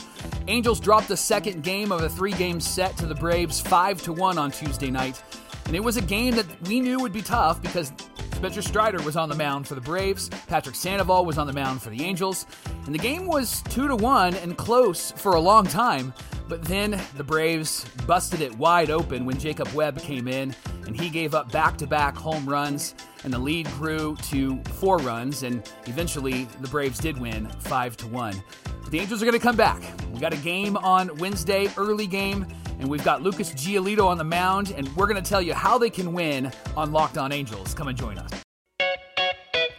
Angels 0.48 0.80
dropped 0.80 1.08
the 1.08 1.16
second 1.16 1.62
game 1.62 1.92
of 1.92 2.02
a 2.02 2.08
three 2.08 2.32
game 2.32 2.60
set 2.60 2.96
to 2.98 3.06
the 3.06 3.14
Braves 3.14 3.60
5 3.60 4.02
to 4.02 4.12
1 4.12 4.38
on 4.38 4.50
Tuesday 4.50 4.90
night. 4.90 5.22
And 5.66 5.76
it 5.76 5.80
was 5.80 5.96
a 5.96 6.02
game 6.02 6.34
that 6.34 6.46
we 6.68 6.80
knew 6.80 6.98
would 7.00 7.12
be 7.12 7.22
tough 7.22 7.60
because 7.62 7.92
Spencer 8.34 8.62
Strider 8.62 9.02
was 9.02 9.16
on 9.16 9.28
the 9.28 9.34
mound 9.34 9.66
for 9.66 9.74
the 9.74 9.80
Braves. 9.80 10.28
Patrick 10.46 10.74
Sandoval 10.74 11.24
was 11.24 11.38
on 11.38 11.46
the 11.46 11.52
mound 11.52 11.82
for 11.82 11.90
the 11.90 12.04
Angels. 12.04 12.46
And 12.86 12.94
the 12.94 12.98
game 12.98 13.26
was 13.26 13.62
2 13.70 13.88
to 13.88 13.96
1 13.96 14.34
and 14.36 14.56
close 14.56 15.10
for 15.12 15.34
a 15.34 15.40
long 15.40 15.66
time. 15.66 16.14
But 16.48 16.62
then 16.62 17.00
the 17.16 17.24
Braves 17.24 17.84
busted 18.06 18.40
it 18.40 18.56
wide 18.56 18.90
open 18.90 19.26
when 19.26 19.38
Jacob 19.38 19.68
Webb 19.68 20.00
came 20.00 20.26
in 20.26 20.54
and 20.86 20.98
he 20.98 21.10
gave 21.10 21.34
up 21.34 21.52
back 21.52 21.76
to 21.78 21.86
back 21.86 22.16
home 22.16 22.48
runs. 22.48 22.94
And 23.24 23.32
the 23.32 23.38
lead 23.38 23.66
grew 23.72 24.16
to 24.30 24.62
four 24.74 24.98
runs. 24.98 25.42
And 25.42 25.70
eventually 25.86 26.44
the 26.60 26.68
Braves 26.68 26.98
did 26.98 27.18
win 27.18 27.48
5 27.60 27.96
to 27.98 28.06
1. 28.06 28.42
The 28.90 29.00
Angels 29.00 29.22
are 29.22 29.26
going 29.26 29.38
to 29.38 29.44
come 29.44 29.56
back. 29.56 29.82
We 30.12 30.20
got 30.20 30.32
a 30.32 30.38
game 30.38 30.76
on 30.78 31.14
Wednesday, 31.18 31.68
early 31.76 32.06
game 32.06 32.46
and 32.78 32.88
we've 32.88 33.04
got 33.04 33.22
Lucas 33.22 33.52
Giolito 33.52 34.06
on 34.06 34.18
the 34.18 34.24
mound, 34.24 34.72
and 34.76 34.88
we're 34.96 35.06
going 35.06 35.22
to 35.22 35.28
tell 35.28 35.42
you 35.42 35.54
how 35.54 35.78
they 35.78 35.90
can 35.90 36.12
win 36.12 36.52
on 36.76 36.92
Locked 36.92 37.18
On 37.18 37.32
Angels. 37.32 37.74
Come 37.74 37.88
and 37.88 37.98
join 37.98 38.18
us. 38.18 38.30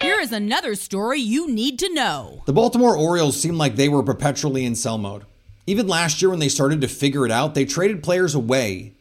Here 0.02 0.20
is 0.20 0.32
another 0.32 0.76
story 0.76 1.20
you 1.20 1.50
need 1.50 1.80
to 1.80 1.94
know. 1.94 2.44
The 2.46 2.54
Baltimore 2.54 2.98
Orioles 2.98 3.40
seem 3.40 3.58
like 3.58 3.76
they 3.76 3.90
were 3.90 4.04
perpetually 4.04 4.66
in 4.66 4.76
sell 4.76 4.98
mode. 4.98 5.26
Even 5.70 5.88
last 5.88 6.22
year, 6.22 6.30
when 6.30 6.40
they 6.40 6.50
started 6.50 6.82
to 6.82 6.88
figure 6.88 7.26
it 7.26 7.32
out, 7.32 7.54
they 7.54 7.66
traded 7.66 8.02
players 8.02 8.34
away 8.34 8.94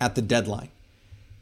at 0.00 0.14
the 0.14 0.22
deadline. 0.22 0.68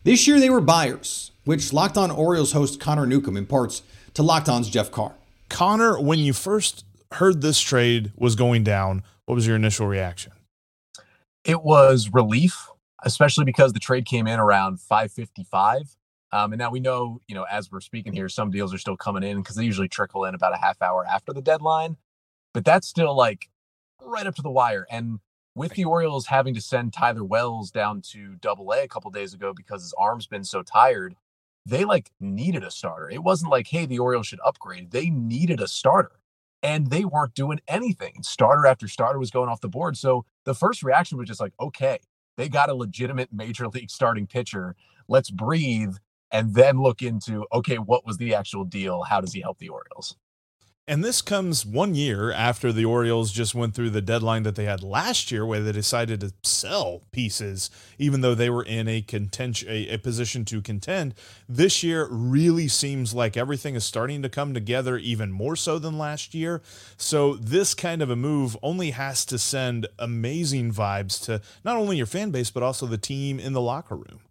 This 0.05 0.27
year, 0.27 0.41
they 0.41 0.49
were 0.49 0.63
buyers, 0.63 1.33
which 1.45 1.73
Locked 1.73 1.99
On 1.99 2.11
Orioles 2.11 2.53
host 2.53 2.81
Connor 2.81 3.07
Newcomb 3.07 3.37
imparts 3.37 3.83
to 4.15 4.23
Locked 4.23 4.49
On's 4.49 4.71
Jeff 4.71 4.91
Carr. 4.91 5.13
Connor, 5.51 6.01
when 6.01 6.19
you 6.19 6.33
first 6.33 6.85
heard 7.13 7.43
this 7.43 7.61
trade 7.61 8.13
was 8.17 8.37
going 8.37 8.65
down, 8.65 9.03
what 9.27 9.35
was 9.35 9.47
your 9.47 9.57
initial 9.57 9.87
reaction? 9.87 10.33
it 11.45 11.63
was 11.63 12.11
relief, 12.13 12.69
especially 13.03 13.45
because 13.45 13.73
the 13.73 13.81
trade 13.81 14.05
came 14.05 14.27
in 14.27 14.39
around 14.39 14.81
555. 14.81 15.97
Um, 16.33 16.53
and 16.53 16.59
now 16.59 16.71
we 16.71 16.81
know, 16.81 17.21
you 17.27 17.35
know, 17.35 17.45
as 17.51 17.73
we're 17.73 17.81
speaking 17.81 18.13
here, 18.13 18.29
some 18.29 18.51
deals 18.51 18.73
are 18.73 18.79
still 18.79 18.97
coming 18.97 19.23
in 19.23 19.39
because 19.39 19.57
they 19.57 19.65
usually 19.65 19.89
trickle 19.89 20.25
in 20.25 20.35
about 20.35 20.55
a 20.55 20.59
half 20.59 20.81
hour 20.81 21.05
after 21.07 21.33
the 21.33 21.43
deadline. 21.43 21.97
But 22.53 22.65
that's 22.65 22.87
still 22.87 23.17
like 23.17 23.49
right 24.03 24.27
up 24.27 24.35
to 24.37 24.43
the 24.43 24.51
wire. 24.51 24.87
And 24.91 25.21
with 25.55 25.75
the 25.75 25.85
Orioles 25.85 26.27
having 26.27 26.55
to 26.55 26.61
send 26.61 26.93
Tyler 26.93 27.25
Wells 27.25 27.71
down 27.71 28.03
to 28.13 28.37
double 28.37 28.71
A 28.73 28.85
a 28.85 28.89
couple 28.89 29.11
days 29.11 29.35
ago 29.35 29.53
because 29.53 29.83
his 29.83 29.95
arm's 29.99 30.27
been 30.27 30.45
so 30.45 30.63
tired, 30.63 31.17
they 31.67 31.85
like 31.85 32.11
needed 32.21 32.65
a 32.65 32.71
starter. 32.71 33.11
It 33.11 33.23
wasn't 33.23 33.51
like, 33.51 33.67
hey, 33.67 33.87
the 33.87 33.99
Orioles 33.99 34.27
should 34.27 34.41
upgrade. 34.45 34.91
They 34.91 35.11
needed 35.11 35.61
a 35.61 35.69
starter 35.69 36.21
and 36.63 36.89
they 36.89 37.05
weren't 37.05 37.35
doing 37.35 37.61
anything. 37.69 38.23
Starter 38.23 38.67
after 38.67 38.89
starter 38.89 39.19
was 39.19 39.31
going 39.31 39.49
off 39.49 39.61
the 39.61 39.69
board. 39.69 39.97
So 39.97 40.25
the 40.45 40.55
first 40.55 40.83
reaction 40.83 41.19
was 41.19 41.29
just 41.29 41.41
like, 41.41 41.53
okay, 41.61 41.99
they 42.37 42.49
got 42.49 42.71
a 42.71 42.75
legitimate 42.75 43.33
major 43.33 43.69
league 43.75 43.91
starting 43.91 44.27
pitcher. 44.27 44.77
Let's 45.09 45.31
breathe 45.31 45.97
and 46.31 46.55
then 46.55 46.81
look 46.81 47.03
into, 47.03 47.47
okay, 47.53 47.79
what 47.79 48.07
was 48.07 48.17
the 48.19 48.35
actual 48.35 48.65
deal? 48.65 49.03
How 49.03 49.21
does 49.21 49.33
he 49.33 49.41
help 49.41 49.59
the 49.59 49.69
Orioles? 49.69 50.17
And 50.91 51.05
this 51.05 51.23
comes 51.23 51.65
one 51.65 51.95
year 51.95 52.33
after 52.33 52.73
the 52.73 52.85
Orioles 52.85 53.31
just 53.31 53.55
went 53.55 53.77
through 53.77 53.91
the 53.91 54.03
deadline 54.03 54.43
that 54.43 54.57
they 54.57 54.65
had 54.65 54.83
last 54.83 55.31
year, 55.31 55.47
where 55.47 55.61
they 55.61 55.71
decided 55.71 56.21
to 56.21 56.33
sell 56.43 57.03
pieces, 57.13 57.71
even 57.97 58.23
though 58.23 58.35
they 58.35 58.51
were 58.51 58.65
in 58.65 58.89
a 58.89 59.01
contention, 59.01 59.69
a, 59.71 59.87
a, 59.91 59.99
position 59.99 60.45
to 60.47 60.61
contend. 60.61 61.15
This 61.49 61.85
year 61.85 62.09
really 62.11 62.67
seems 62.67 63.15
like 63.15 63.37
everything 63.37 63.77
is 63.77 63.85
starting 63.85 64.21
to 64.23 64.29
come 64.29 64.53
together, 64.53 64.99
even 64.99 65.31
more 65.31 65.55
so 65.55 65.79
than 65.79 65.97
last 65.97 66.35
year. 66.35 66.61
So 66.97 67.35
this 67.35 67.73
kind 67.73 68.03
of 68.03 68.11
a 68.11 68.17
move 68.17 68.57
only 68.61 68.91
has 68.91 69.25
to 69.27 69.39
send 69.39 69.87
amazing 69.97 70.73
vibes 70.73 71.23
to 71.27 71.41
not 71.63 71.77
only 71.77 71.99
your 71.99 72.07
fan 72.07 72.33
base 72.33 72.51
but 72.51 72.65
also 72.65 72.87
the 72.87 72.99
team 72.99 73.39
in 73.39 73.53
the 73.53 73.61
locker 73.61 73.95
room. 73.95 74.23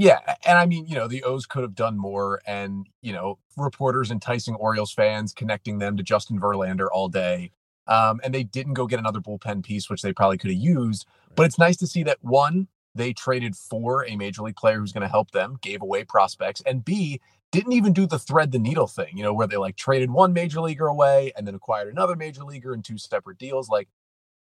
Yeah, 0.00 0.20
and 0.46 0.56
I 0.58 0.66
mean, 0.66 0.86
you 0.86 0.94
know, 0.94 1.08
the 1.08 1.24
O's 1.24 1.44
could 1.44 1.62
have 1.64 1.74
done 1.74 1.98
more, 1.98 2.40
and 2.46 2.86
you 3.02 3.12
know, 3.12 3.40
reporters 3.56 4.12
enticing 4.12 4.54
Orioles 4.54 4.92
fans, 4.92 5.32
connecting 5.32 5.78
them 5.80 5.96
to 5.96 6.04
Justin 6.04 6.40
Verlander 6.40 6.86
all 6.92 7.08
day, 7.08 7.50
um, 7.88 8.20
and 8.22 8.32
they 8.32 8.44
didn't 8.44 8.74
go 8.74 8.86
get 8.86 9.00
another 9.00 9.20
bullpen 9.20 9.64
piece, 9.64 9.90
which 9.90 10.02
they 10.02 10.12
probably 10.12 10.38
could 10.38 10.50
have 10.52 10.60
used. 10.60 11.04
But 11.34 11.46
it's 11.46 11.58
nice 11.58 11.76
to 11.78 11.88
see 11.88 12.04
that 12.04 12.18
one, 12.22 12.68
they 12.94 13.12
traded 13.12 13.56
for 13.56 14.06
a 14.06 14.14
major 14.16 14.42
league 14.42 14.54
player 14.56 14.78
who's 14.78 14.92
going 14.92 15.02
to 15.02 15.08
help 15.08 15.32
them, 15.32 15.58
gave 15.62 15.82
away 15.82 16.04
prospects, 16.04 16.62
and 16.64 16.84
B, 16.84 17.20
didn't 17.50 17.72
even 17.72 17.92
do 17.92 18.06
the 18.06 18.20
thread 18.20 18.52
the 18.52 18.58
needle 18.60 18.86
thing, 18.86 19.16
you 19.16 19.24
know, 19.24 19.34
where 19.34 19.48
they 19.48 19.56
like 19.56 19.76
traded 19.76 20.12
one 20.12 20.32
major 20.32 20.60
leaguer 20.60 20.86
away 20.86 21.32
and 21.36 21.46
then 21.46 21.56
acquired 21.56 21.92
another 21.92 22.14
major 22.14 22.44
leaguer 22.44 22.74
in 22.74 22.82
two 22.82 22.98
separate 22.98 23.38
deals. 23.38 23.68
Like 23.68 23.88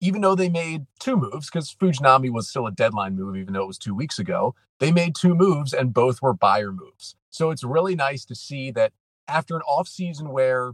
even 0.02 0.22
though 0.22 0.36
they 0.36 0.50
made 0.50 0.86
two 1.00 1.16
moves, 1.18 1.50
because 1.50 1.74
Fujinami 1.74 2.30
was 2.30 2.48
still 2.48 2.68
a 2.68 2.72
deadline 2.72 3.16
move, 3.16 3.36
even 3.36 3.54
though 3.54 3.64
it 3.64 3.68
was 3.68 3.78
two 3.78 3.96
weeks 3.96 4.20
ago, 4.20 4.56
they 4.80 4.92
made 4.92 5.16
two 5.16 5.36
moves 5.36 5.74
and 5.74 5.94
both 5.94 6.22
were 6.22 6.34
buyer 6.34 6.72
moves. 6.72 7.16
So 7.30 7.50
it's 7.52 7.64
really 7.64 7.96
nice 7.96 8.26
to 8.26 8.36
see 8.36 8.72
that 8.72 8.94
after 9.28 9.56
an 9.56 9.62
offseason 9.70 10.32
where, 10.32 10.74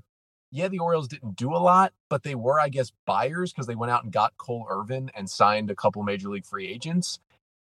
yeah, 0.52 0.68
the 0.68 0.80
Orioles 0.80 1.08
didn't 1.08 1.36
do 1.36 1.54
a 1.54 1.58
lot, 1.58 1.94
but 2.10 2.24
they 2.24 2.36
were, 2.36 2.60
I 2.60 2.70
guess, 2.70 2.92
buyers 3.06 3.54
because 3.54 3.68
they 3.68 3.76
went 3.76 3.92
out 3.92 4.04
and 4.04 4.12
got 4.12 4.38
Cole 4.38 4.68
Irvin 4.70 5.12
and 5.16 5.30
signed 5.30 5.72
a 5.72 5.76
couple 5.76 6.04
major 6.04 6.30
league 6.30 6.46
free 6.46 6.68
agents. 6.68 7.20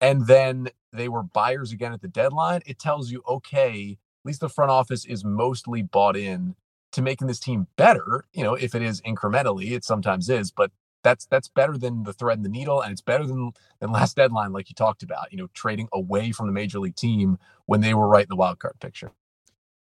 And 0.02 0.28
then 0.28 0.70
they 0.92 1.08
were 1.08 1.24
buyers 1.24 1.72
again 1.72 1.94
at 1.94 2.02
the 2.02 2.08
deadline. 2.08 2.62
It 2.66 2.80
tells 2.80 3.12
you, 3.12 3.22
okay, 3.28 3.98
at 4.24 4.28
least 4.28 4.42
the 4.42 4.50
front 4.50 4.72
office 4.72 5.06
is 5.06 5.24
mostly 5.24 5.82
bought 5.82 6.18
in 6.18 6.56
to 6.94 7.02
making 7.02 7.28
this 7.28 7.40
team 7.40 7.68
better. 7.76 8.26
You 8.34 8.44
know, 8.44 8.54
if 8.56 8.76
it 8.76 8.82
is 8.82 9.02
incrementally, 9.02 9.72
it 9.72 9.84
sometimes 9.84 10.30
is, 10.30 10.52
but 10.52 10.72
that's 11.04 11.26
that's 11.26 11.48
better 11.48 11.78
than 11.78 12.04
the 12.04 12.14
thread 12.14 12.38
and 12.38 12.46
the 12.46 12.50
needle, 12.50 12.82
and 12.82 12.92
it's 12.92 13.02
better 13.02 13.26
than 13.26 13.52
than 13.80 13.92
last 13.92 14.16
deadline, 14.16 14.54
like 14.54 14.70
you 14.70 14.76
talked 14.76 15.04
about. 15.04 15.32
You 15.32 15.38
know, 15.38 15.48
trading 15.54 15.88
away 15.94 16.32
from 16.32 16.48
the 16.48 16.54
major 16.54 16.80
league 16.80 16.96
team 16.96 17.38
when 17.66 17.82
they 17.82 17.94
were 17.94 18.08
right 18.08 18.24
in 18.24 18.30
the 18.30 18.36
wild 18.36 18.60
card 18.60 18.80
picture. 18.80 19.12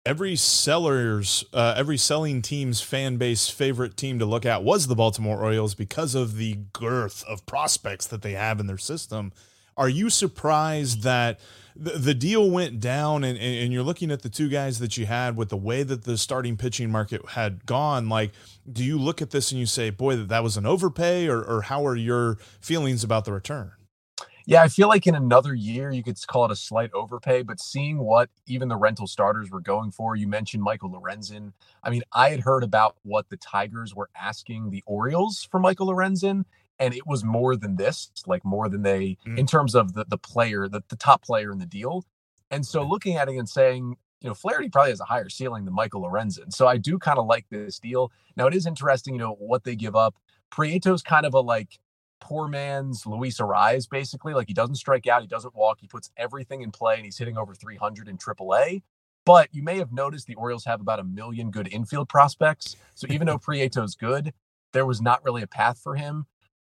Every 0.06 0.38
seller's, 0.38 1.44
uh, 1.54 1.76
every 1.78 1.98
selling 1.98 2.42
team's 2.42 2.82
fan 2.82 3.18
base 3.18 3.50
favorite 3.50 3.98
team 3.98 4.18
to 4.20 4.26
look 4.26 4.46
at 4.46 4.64
was 4.64 4.88
the 4.88 4.96
Baltimore 4.96 5.44
Orioles 5.44 5.76
because 5.76 6.16
of 6.16 6.38
the 6.38 6.56
girth 6.74 7.24
of 7.26 7.46
prospects 7.46 8.08
that 8.08 8.22
they 8.22 8.32
have 8.32 8.60
in 8.60 8.68
their 8.68 8.78
system. 8.78 9.34
Are 9.80 9.90
you 9.90 10.10
surprised 10.10 11.04
that 11.04 11.40
the, 11.74 12.14
deal 12.14 12.52
went 12.52 12.82
down 12.82 13.24
and, 13.24 13.38
and 13.38 13.72
you're 13.72 13.82
looking 13.82 14.12
at 14.12 14.24
the 14.24 14.30
two 14.30 14.50
guys 14.50 14.80
that 14.80 14.98
you 14.98 15.06
had 15.06 15.38
with 15.38 15.48
the 15.48 15.58
way 15.58 15.84
that 15.84 16.04
the 16.04 16.18
starting 16.18 16.58
pitching 16.58 16.92
market 16.92 17.30
had 17.30 17.66
gone? 17.66 18.10
Like, 18.10 18.34
do 18.70 18.84
you 18.84 19.00
look 19.00 19.22
at 19.22 19.32
this 19.32 19.54
and 19.54 19.60
you 19.60 19.66
say, 19.66 19.90
boy, 19.90 20.18
that, 20.18 20.28
that 20.28 20.44
was 20.44 20.58
an 20.58 20.66
overpay, 20.66 21.30
or, 21.30 21.42
or 21.42 21.62
how 21.62 21.88
are 21.88 21.96
your 21.96 22.36
feelings 22.60 23.06
about 23.06 23.24
the 23.24 23.32
return? 23.32 23.72
Yeah, 24.46 24.64
I 24.64 24.68
feel 24.68 24.90
like 24.90 25.08
in 25.08 25.16
another 25.16 25.54
year 25.54 25.92
you 25.92 26.04
could 26.04 26.18
call 26.28 26.44
it 26.44 26.52
a 26.52 26.58
slight 26.58 26.92
overpay, 26.94 27.44
but 27.44 27.62
seeing 27.62 28.00
what 28.00 28.30
even 28.48 28.68
the 28.68 28.76
rental 28.76 29.08
starters 29.08 29.50
were 29.50 29.62
going 29.62 29.92
for, 29.92 30.18
you 30.18 30.28
mentioned 30.28 30.62
Michael 30.62 30.90
Lorenzen. 30.90 31.54
I 31.84 31.90
mean, 31.90 32.02
I 32.12 32.32
had 32.32 32.42
heard 32.42 32.64
about 32.64 32.98
what 33.04 33.30
the 33.30 33.38
Tigers 33.38 33.96
were 33.96 34.10
asking 34.20 34.72
the 34.72 34.84
Orioles 34.86 35.48
for 35.50 35.60
Michael 35.60 35.88
Lorenzen, 35.88 36.44
and 36.80 36.94
it 36.94 37.06
was 37.06 37.24
more 37.24 37.56
than 37.56 37.76
this, 37.76 38.12
like 38.26 38.46
more 38.46 38.70
than 38.70 38.84
they 38.84 39.18
mm. 39.28 39.38
in 39.38 39.46
terms 39.46 39.76
of 39.76 39.94
the 39.94 40.06
the 40.06 40.18
player, 40.18 40.68
the, 40.68 40.82
the 40.90 40.96
top 40.96 41.24
player 41.24 41.52
in 41.52 41.60
the 41.60 41.66
deal. 41.66 42.06
And 42.52 42.66
so 42.66 42.82
looking 42.84 43.16
at 43.16 43.30
it 43.30 43.36
and 43.36 43.48
saying, 43.48 43.96
you 44.22 44.28
know, 44.28 44.34
Flaherty 44.34 44.70
probably 44.70 44.92
has 44.92 45.00
a 45.00 45.06
higher 45.06 45.30
ceiling 45.30 45.66
than 45.66 45.74
Michael 45.74 46.02
Lorenzen. 46.02 46.52
So 46.52 46.68
I 46.68 46.78
do 46.78 46.98
kind 46.98 47.20
of 47.20 47.26
like 47.26 47.46
this 47.50 47.80
deal. 47.80 48.12
Now 48.36 48.48
it 48.48 48.56
is 48.56 48.66
interesting, 48.66 49.14
you 49.14 49.20
know, 49.20 49.34
what 49.34 49.64
they 49.64 49.76
give 49.76 49.96
up. 49.96 50.16
Prieto's 50.52 51.02
kind 51.02 51.26
of 51.26 51.34
a 51.34 51.40
like 51.40 51.80
poor 52.20 52.48
man's 52.48 53.06
Luis 53.06 53.40
Arraez, 53.40 53.90
basically. 53.90 54.34
Like 54.34 54.48
he 54.48 54.54
doesn't 54.54 54.76
strike 54.76 55.08
out, 55.08 55.22
he 55.22 55.28
doesn't 55.28 55.56
walk, 55.56 55.80
he 55.80 55.88
puts 55.88 56.12
everything 56.18 56.62
in 56.62 56.72
play, 56.72 56.96
and 56.96 57.06
he's 57.06 57.18
hitting 57.18 57.38
over 57.38 57.54
300 57.54 58.08
in 58.08 58.18
AAA. 58.18 58.82
But 59.26 59.50
you 59.52 59.64
may 59.64 59.78
have 59.78 59.92
noticed 59.92 60.28
the 60.28 60.36
Orioles 60.36 60.66
have 60.66 60.82
about 60.82 61.00
a 61.00 61.04
million 61.04 61.52
good 61.52 61.68
infield 61.72 62.10
prospects. 62.10 62.76
So 62.96 63.08
even 63.10 63.28
though 63.28 63.38
Prieto's 63.40 63.96
good, 63.96 64.34
there 64.74 64.86
was 64.86 65.02
not 65.02 65.24
really 65.24 65.42
a 65.42 65.48
path 65.48 65.80
for 65.80 65.96
him. 65.96 66.26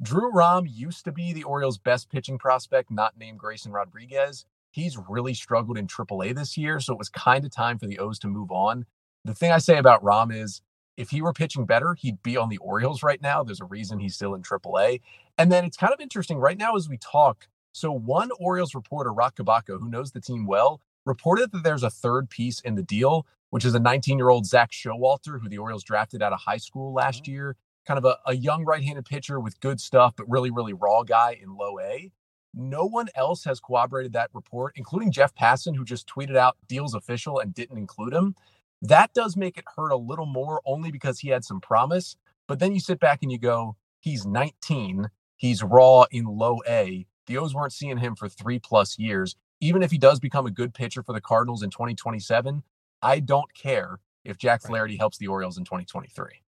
Drew 0.04 0.30
Rom 0.30 0.66
used 0.66 1.06
to 1.06 1.12
be 1.12 1.32
the 1.32 1.44
Orioles' 1.44 1.78
best 1.78 2.10
pitching 2.10 2.36
prospect, 2.36 2.90
not 2.90 3.16
named 3.16 3.38
Grayson 3.38 3.72
Rodriguez. 3.72 4.44
He's 4.70 4.98
really 5.08 5.32
struggled 5.32 5.78
in 5.78 5.86
AAA 5.86 6.34
this 6.34 6.58
year, 6.58 6.78
so 6.78 6.92
it 6.92 6.98
was 6.98 7.08
kind 7.08 7.42
of 7.42 7.50
time 7.50 7.78
for 7.78 7.86
the 7.86 7.98
O's 7.98 8.18
to 8.18 8.28
move 8.28 8.52
on. 8.52 8.84
The 9.24 9.34
thing 9.34 9.50
I 9.50 9.56
say 9.56 9.78
about 9.78 10.04
Rom 10.04 10.30
is 10.30 10.60
if 10.98 11.08
he 11.08 11.22
were 11.22 11.32
pitching 11.32 11.64
better, 11.64 11.94
he'd 11.94 12.22
be 12.22 12.36
on 12.36 12.50
the 12.50 12.58
Orioles 12.58 13.02
right 13.02 13.20
now. 13.22 13.42
There's 13.42 13.62
a 13.62 13.64
reason 13.64 13.98
he's 13.98 14.14
still 14.14 14.34
in 14.34 14.42
AAA. 14.42 15.00
And 15.38 15.50
then 15.50 15.64
it's 15.64 15.78
kind 15.78 15.94
of 15.94 16.00
interesting 16.00 16.36
right 16.36 16.58
now 16.58 16.76
as 16.76 16.86
we 16.86 16.98
talk. 16.98 17.48
So, 17.72 17.90
one 17.90 18.28
Orioles 18.38 18.74
reporter, 18.74 19.10
Roch 19.10 19.36
Kubatko, 19.36 19.80
who 19.80 19.88
knows 19.88 20.12
the 20.12 20.20
team 20.20 20.46
well, 20.46 20.82
reported 21.06 21.50
that 21.52 21.64
there's 21.64 21.82
a 21.82 21.88
third 21.88 22.28
piece 22.28 22.60
in 22.60 22.74
the 22.74 22.82
deal, 22.82 23.26
which 23.48 23.64
is 23.64 23.74
a 23.74 23.80
19 23.80 24.18
year 24.18 24.28
old 24.28 24.44
Zach 24.44 24.70
Showalter, 24.70 25.40
who 25.40 25.48
the 25.48 25.58
Orioles 25.58 25.82
drafted 25.82 26.22
out 26.22 26.34
of 26.34 26.40
high 26.40 26.58
school 26.58 26.92
last 26.92 27.22
mm-hmm. 27.22 27.32
year 27.32 27.56
kind 27.86 27.98
of 27.98 28.04
a, 28.04 28.18
a 28.26 28.34
young 28.34 28.64
right-handed 28.64 29.04
pitcher 29.04 29.40
with 29.40 29.60
good 29.60 29.80
stuff, 29.80 30.14
but 30.16 30.28
really, 30.28 30.50
really 30.50 30.72
raw 30.72 31.02
guy 31.02 31.38
in 31.42 31.56
low 31.56 31.78
A. 31.80 32.10
No 32.54 32.84
one 32.84 33.08
else 33.16 33.44
has 33.44 33.60
corroborated 33.60 34.12
that 34.12 34.30
report, 34.32 34.74
including 34.76 35.10
Jeff 35.10 35.34
Passan, 35.34 35.76
who 35.76 35.84
just 35.84 36.08
tweeted 36.08 36.36
out 36.36 36.56
deals 36.68 36.94
official 36.94 37.40
and 37.40 37.52
didn't 37.52 37.78
include 37.78 38.12
him. 38.12 38.36
That 38.80 39.12
does 39.12 39.36
make 39.36 39.58
it 39.58 39.64
hurt 39.76 39.90
a 39.90 39.96
little 39.96 40.26
more, 40.26 40.60
only 40.64 40.92
because 40.92 41.18
he 41.18 41.28
had 41.30 41.44
some 41.44 41.60
promise. 41.60 42.16
But 42.46 42.60
then 42.60 42.72
you 42.72 42.80
sit 42.80 43.00
back 43.00 43.20
and 43.22 43.32
you 43.32 43.38
go, 43.38 43.76
he's 44.00 44.24
19, 44.26 45.08
he's 45.36 45.62
raw 45.62 46.04
in 46.10 46.26
low 46.26 46.60
A. 46.68 47.06
The 47.26 47.38
O's 47.38 47.54
weren't 47.54 47.72
seeing 47.72 47.98
him 47.98 48.14
for 48.14 48.28
three 48.28 48.58
plus 48.58 48.98
years. 48.98 49.36
Even 49.60 49.82
if 49.82 49.90
he 49.90 49.98
does 49.98 50.20
become 50.20 50.46
a 50.46 50.50
good 50.50 50.74
pitcher 50.74 51.02
for 51.02 51.14
the 51.14 51.20
Cardinals 51.20 51.62
in 51.62 51.70
2027, 51.70 52.62
I 53.02 53.20
don't 53.20 53.52
care 53.54 53.98
if 54.24 54.36
Jack 54.36 54.62
Flaherty 54.62 54.96
helps 54.96 55.18
the 55.18 55.28
Orioles 55.28 55.58
in 55.58 55.64
2023. 55.64 56.43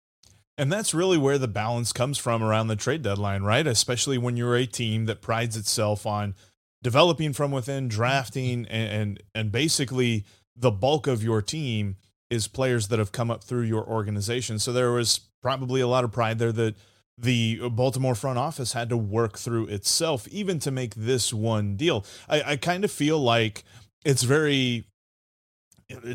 And 0.58 0.72
that's 0.72 0.94
really 0.94 1.18
where 1.18 1.38
the 1.38 1.48
balance 1.48 1.92
comes 1.92 2.16
from 2.16 2.42
around 2.42 2.68
the 2.68 2.76
trade 2.76 3.02
deadline, 3.02 3.42
right? 3.42 3.66
Especially 3.66 4.16
when 4.16 4.36
you're 4.36 4.56
a 4.56 4.66
team 4.66 5.04
that 5.06 5.20
prides 5.20 5.56
itself 5.56 6.06
on 6.06 6.34
developing 6.82 7.32
from 7.32 7.50
within, 7.50 7.88
drafting, 7.88 8.66
and 8.66 8.90
and, 8.90 9.22
and 9.34 9.52
basically 9.52 10.24
the 10.56 10.70
bulk 10.70 11.06
of 11.06 11.22
your 11.22 11.42
team 11.42 11.96
is 12.30 12.48
players 12.48 12.88
that 12.88 12.98
have 12.98 13.12
come 13.12 13.30
up 13.30 13.44
through 13.44 13.62
your 13.62 13.84
organization. 13.84 14.58
So 14.58 14.72
there 14.72 14.92
was 14.92 15.20
probably 15.42 15.80
a 15.80 15.86
lot 15.86 16.04
of 16.04 16.12
pride 16.12 16.38
there 16.38 16.52
that 16.52 16.76
the 17.18 17.68
Baltimore 17.70 18.14
front 18.14 18.38
office 18.38 18.72
had 18.72 18.88
to 18.90 18.96
work 18.96 19.38
through 19.38 19.66
itself, 19.66 20.26
even 20.28 20.58
to 20.60 20.70
make 20.70 20.94
this 20.94 21.32
one 21.32 21.76
deal. 21.76 22.04
I, 22.28 22.42
I 22.42 22.56
kind 22.56 22.84
of 22.84 22.90
feel 22.90 23.18
like 23.18 23.64
it's 24.04 24.22
very 24.22 24.84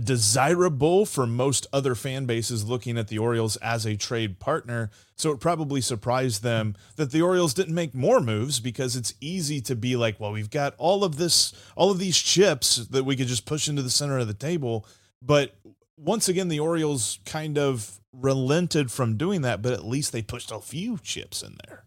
desirable 0.04 1.06
for 1.06 1.26
most 1.26 1.66
other 1.72 1.96
fan 1.96 2.26
bases 2.26 2.68
looking 2.68 2.98
at 2.98 3.08
the 3.08 3.18
Orioles 3.18 3.56
as 3.58 3.86
a 3.86 3.96
trade 3.96 4.40
partner. 4.40 4.90
So 5.16 5.32
it 5.32 5.40
probably 5.40 5.80
surprised 5.80 6.44
them 6.44 6.76
that 6.98 7.12
the 7.12 7.22
Orioles 7.22 7.54
didn't 7.54 7.76
make 7.76 7.96
more 7.96 8.20
moves 8.20 8.60
because 8.60 8.96
it's 8.96 9.14
easy 9.22 9.62
to 9.62 9.76
be 9.76 9.96
like, 9.96 10.20
well, 10.20 10.34
we've 10.34 10.50
got 10.50 10.74
all 10.78 11.04
of 11.04 11.18
this, 11.18 11.54
all 11.76 11.90
of 11.90 12.00
these 12.00 12.18
chips 12.18 12.76
that 12.88 13.06
we 13.06 13.16
could 13.16 13.28
just 13.28 13.46
push 13.46 13.70
into 13.70 13.82
the 13.82 13.90
center 13.90 14.18
of 14.18 14.28
the 14.28 14.34
table. 14.34 14.86
But 15.22 15.56
once 15.98 16.28
again, 16.28 16.50
the 16.50 16.60
Orioles 16.60 17.20
kind 17.26 17.58
of 17.58 18.00
relented 18.12 18.92
from 18.92 19.16
doing 19.16 19.42
that, 19.44 19.62
but 19.62 19.74
at 19.74 19.86
least 19.86 20.12
they 20.12 20.22
pushed 20.22 20.52
a 20.52 20.60
few 20.60 20.98
chips 20.98 21.42
in 21.42 21.56
there. 21.66 21.86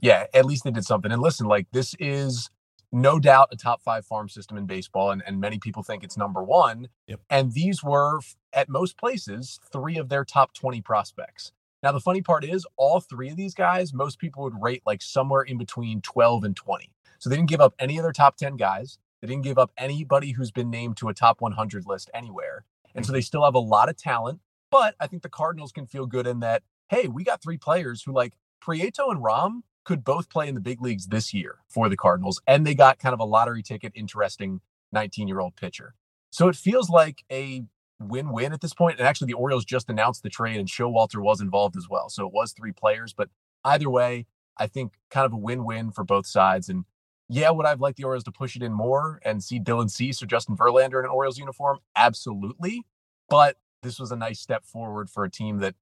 Yeah, 0.00 0.26
at 0.32 0.46
least 0.46 0.64
they 0.64 0.70
did 0.70 0.84
something. 0.84 1.12
And 1.12 1.20
listen, 1.20 1.46
like 1.46 1.66
this 1.72 1.94
is 1.98 2.48
no 2.90 3.18
doubt 3.18 3.48
a 3.52 3.56
top 3.56 3.82
five 3.82 4.06
farm 4.06 4.28
system 4.28 4.56
in 4.56 4.66
baseball, 4.66 5.10
and, 5.10 5.22
and 5.26 5.40
many 5.40 5.58
people 5.58 5.82
think 5.82 6.02
it's 6.02 6.16
number 6.16 6.42
one. 6.42 6.88
Yep. 7.06 7.20
And 7.28 7.52
these 7.52 7.82
were, 7.82 8.20
at 8.52 8.68
most 8.68 8.96
places, 8.96 9.60
three 9.72 9.98
of 9.98 10.08
their 10.08 10.24
top 10.24 10.54
20 10.54 10.80
prospects. 10.80 11.52
Now, 11.82 11.92
the 11.92 12.00
funny 12.00 12.22
part 12.22 12.44
is, 12.44 12.66
all 12.76 13.00
three 13.00 13.30
of 13.30 13.36
these 13.36 13.54
guys, 13.54 13.92
most 13.92 14.18
people 14.18 14.42
would 14.42 14.60
rate 14.60 14.82
like 14.84 15.02
somewhere 15.02 15.42
in 15.42 15.58
between 15.58 16.00
12 16.00 16.44
and 16.44 16.56
20. 16.56 16.92
So 17.18 17.28
they 17.28 17.36
didn't 17.36 17.50
give 17.50 17.60
up 17.60 17.74
any 17.78 17.98
of 17.98 18.02
their 18.02 18.12
top 18.12 18.36
10 18.36 18.56
guys. 18.56 18.98
They 19.20 19.28
didn't 19.28 19.44
give 19.44 19.58
up 19.58 19.72
anybody 19.76 20.32
who's 20.32 20.50
been 20.50 20.70
named 20.70 20.96
to 20.98 21.08
a 21.08 21.14
top 21.14 21.40
100 21.40 21.86
list 21.86 22.10
anywhere. 22.14 22.64
And 22.94 23.04
so 23.04 23.10
mm-hmm. 23.10 23.16
they 23.16 23.20
still 23.20 23.44
have 23.44 23.54
a 23.54 23.60
lot 23.60 23.88
of 23.88 23.96
talent. 23.96 24.40
But 24.70 24.94
I 25.00 25.06
think 25.06 25.22
the 25.22 25.28
Cardinals 25.28 25.72
can 25.72 25.86
feel 25.86 26.06
good 26.06 26.26
in 26.26 26.40
that, 26.40 26.62
hey, 26.88 27.08
we 27.08 27.24
got 27.24 27.42
three 27.42 27.58
players 27.58 28.02
who, 28.02 28.12
like 28.12 28.34
Prieto 28.62 29.10
and 29.10 29.22
Rom, 29.22 29.64
could 29.88 30.04
both 30.04 30.28
play 30.28 30.46
in 30.46 30.54
the 30.54 30.60
big 30.60 30.82
leagues 30.82 31.06
this 31.06 31.32
year 31.32 31.60
for 31.66 31.88
the 31.88 31.96
Cardinals, 31.96 32.42
and 32.46 32.66
they 32.66 32.74
got 32.74 32.98
kind 32.98 33.14
of 33.14 33.20
a 33.20 33.24
lottery 33.24 33.62
ticket, 33.62 33.90
interesting 33.94 34.60
19 34.92 35.26
year 35.26 35.40
old 35.40 35.56
pitcher. 35.56 35.94
So 36.30 36.46
it 36.48 36.56
feels 36.56 36.90
like 36.90 37.24
a 37.32 37.64
win 37.98 38.30
win 38.30 38.52
at 38.52 38.60
this 38.60 38.74
point. 38.74 38.98
And 38.98 39.08
actually, 39.08 39.28
the 39.28 39.38
Orioles 39.38 39.64
just 39.64 39.88
announced 39.88 40.22
the 40.22 40.28
trade, 40.28 40.58
and 40.58 40.68
Showalter 40.68 41.22
was 41.22 41.40
involved 41.40 41.74
as 41.74 41.88
well. 41.88 42.10
So 42.10 42.26
it 42.26 42.34
was 42.34 42.52
three 42.52 42.70
players. 42.70 43.14
But 43.14 43.30
either 43.64 43.88
way, 43.88 44.26
I 44.58 44.66
think 44.66 44.92
kind 45.10 45.24
of 45.24 45.32
a 45.32 45.38
win 45.38 45.64
win 45.64 45.90
for 45.90 46.04
both 46.04 46.26
sides. 46.26 46.68
And 46.68 46.84
yeah, 47.30 47.48
would 47.48 47.64
I've 47.64 47.80
liked 47.80 47.96
the 47.96 48.04
Orioles 48.04 48.24
to 48.24 48.30
push 48.30 48.56
it 48.56 48.62
in 48.62 48.74
more 48.74 49.20
and 49.24 49.42
see 49.42 49.58
Dylan 49.58 49.90
Cease 49.90 50.22
or 50.22 50.26
Justin 50.26 50.54
Verlander 50.54 50.98
in 50.98 51.06
an 51.06 51.10
Orioles 51.10 51.38
uniform? 51.38 51.78
Absolutely. 51.96 52.82
But 53.30 53.56
this 53.82 53.98
was 53.98 54.12
a 54.12 54.16
nice 54.16 54.38
step 54.38 54.66
forward 54.66 55.08
for 55.08 55.24
a 55.24 55.30
team 55.30 55.60
that 55.60 55.76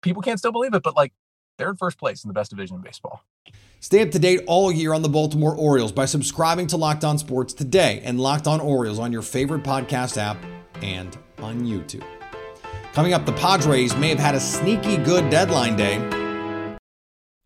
people 0.00 0.22
can't 0.22 0.38
still 0.38 0.52
believe 0.52 0.72
it, 0.72 0.82
but 0.82 0.96
like 0.96 1.12
they're 1.58 1.70
in 1.70 1.76
first 1.76 1.98
place 1.98 2.24
in 2.24 2.28
the 2.28 2.34
best 2.34 2.50
division 2.50 2.76
in 2.76 2.82
baseball. 2.82 3.22
Stay 3.80 4.02
up 4.02 4.10
to 4.10 4.18
date 4.18 4.40
all 4.46 4.72
year 4.72 4.92
on 4.92 5.02
the 5.02 5.08
Baltimore 5.08 5.54
Orioles 5.54 5.92
by 5.92 6.04
subscribing 6.04 6.66
to 6.68 6.76
Locked 6.76 7.04
On 7.04 7.18
Sports 7.18 7.54
today 7.54 8.00
and 8.04 8.18
Locked 8.18 8.46
On 8.46 8.60
Orioles 8.60 8.98
on 8.98 9.12
your 9.12 9.22
favorite 9.22 9.62
podcast 9.62 10.16
app 10.16 10.36
and 10.82 11.16
on 11.38 11.60
YouTube. 11.60 12.04
Coming 12.92 13.12
up, 13.12 13.26
the 13.26 13.32
Padres 13.34 13.94
may 13.96 14.08
have 14.08 14.18
had 14.18 14.34
a 14.34 14.40
sneaky 14.40 14.96
good 14.96 15.30
deadline 15.30 15.76
day 15.76 15.98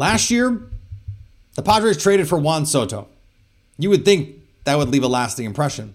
Last 0.00 0.30
year, 0.30 0.62
the 1.56 1.62
Padres 1.62 2.02
traded 2.02 2.26
for 2.26 2.38
Juan 2.38 2.64
Soto. 2.64 3.06
You 3.76 3.90
would 3.90 4.06
think 4.06 4.34
that 4.64 4.78
would 4.78 4.88
leave 4.88 5.02
a 5.02 5.08
lasting 5.08 5.44
impression. 5.44 5.94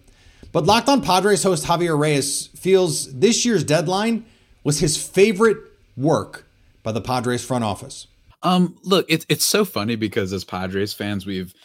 But 0.52 0.66
Locked 0.66 0.90
On 0.90 1.02
Padres 1.02 1.42
host 1.42 1.66
Javier 1.66 1.98
Reyes 1.98 2.50
feels 2.56 3.12
this 3.12 3.46
year's 3.46 3.64
deadline 3.64 4.24
was 4.64 4.78
his 4.78 4.96
favorite 4.96 5.58
work 5.98 6.46
by 6.84 6.92
the 6.92 7.02
Padres 7.02 7.44
front 7.44 7.64
office. 7.64 8.06
Um, 8.44 8.78
look, 8.84 9.08
it's 9.10 9.26
it's 9.28 9.44
so 9.44 9.66
funny 9.66 9.96
because 9.96 10.32
as 10.34 10.44
Padres 10.44 10.94
fans, 10.94 11.26
we've 11.26 11.56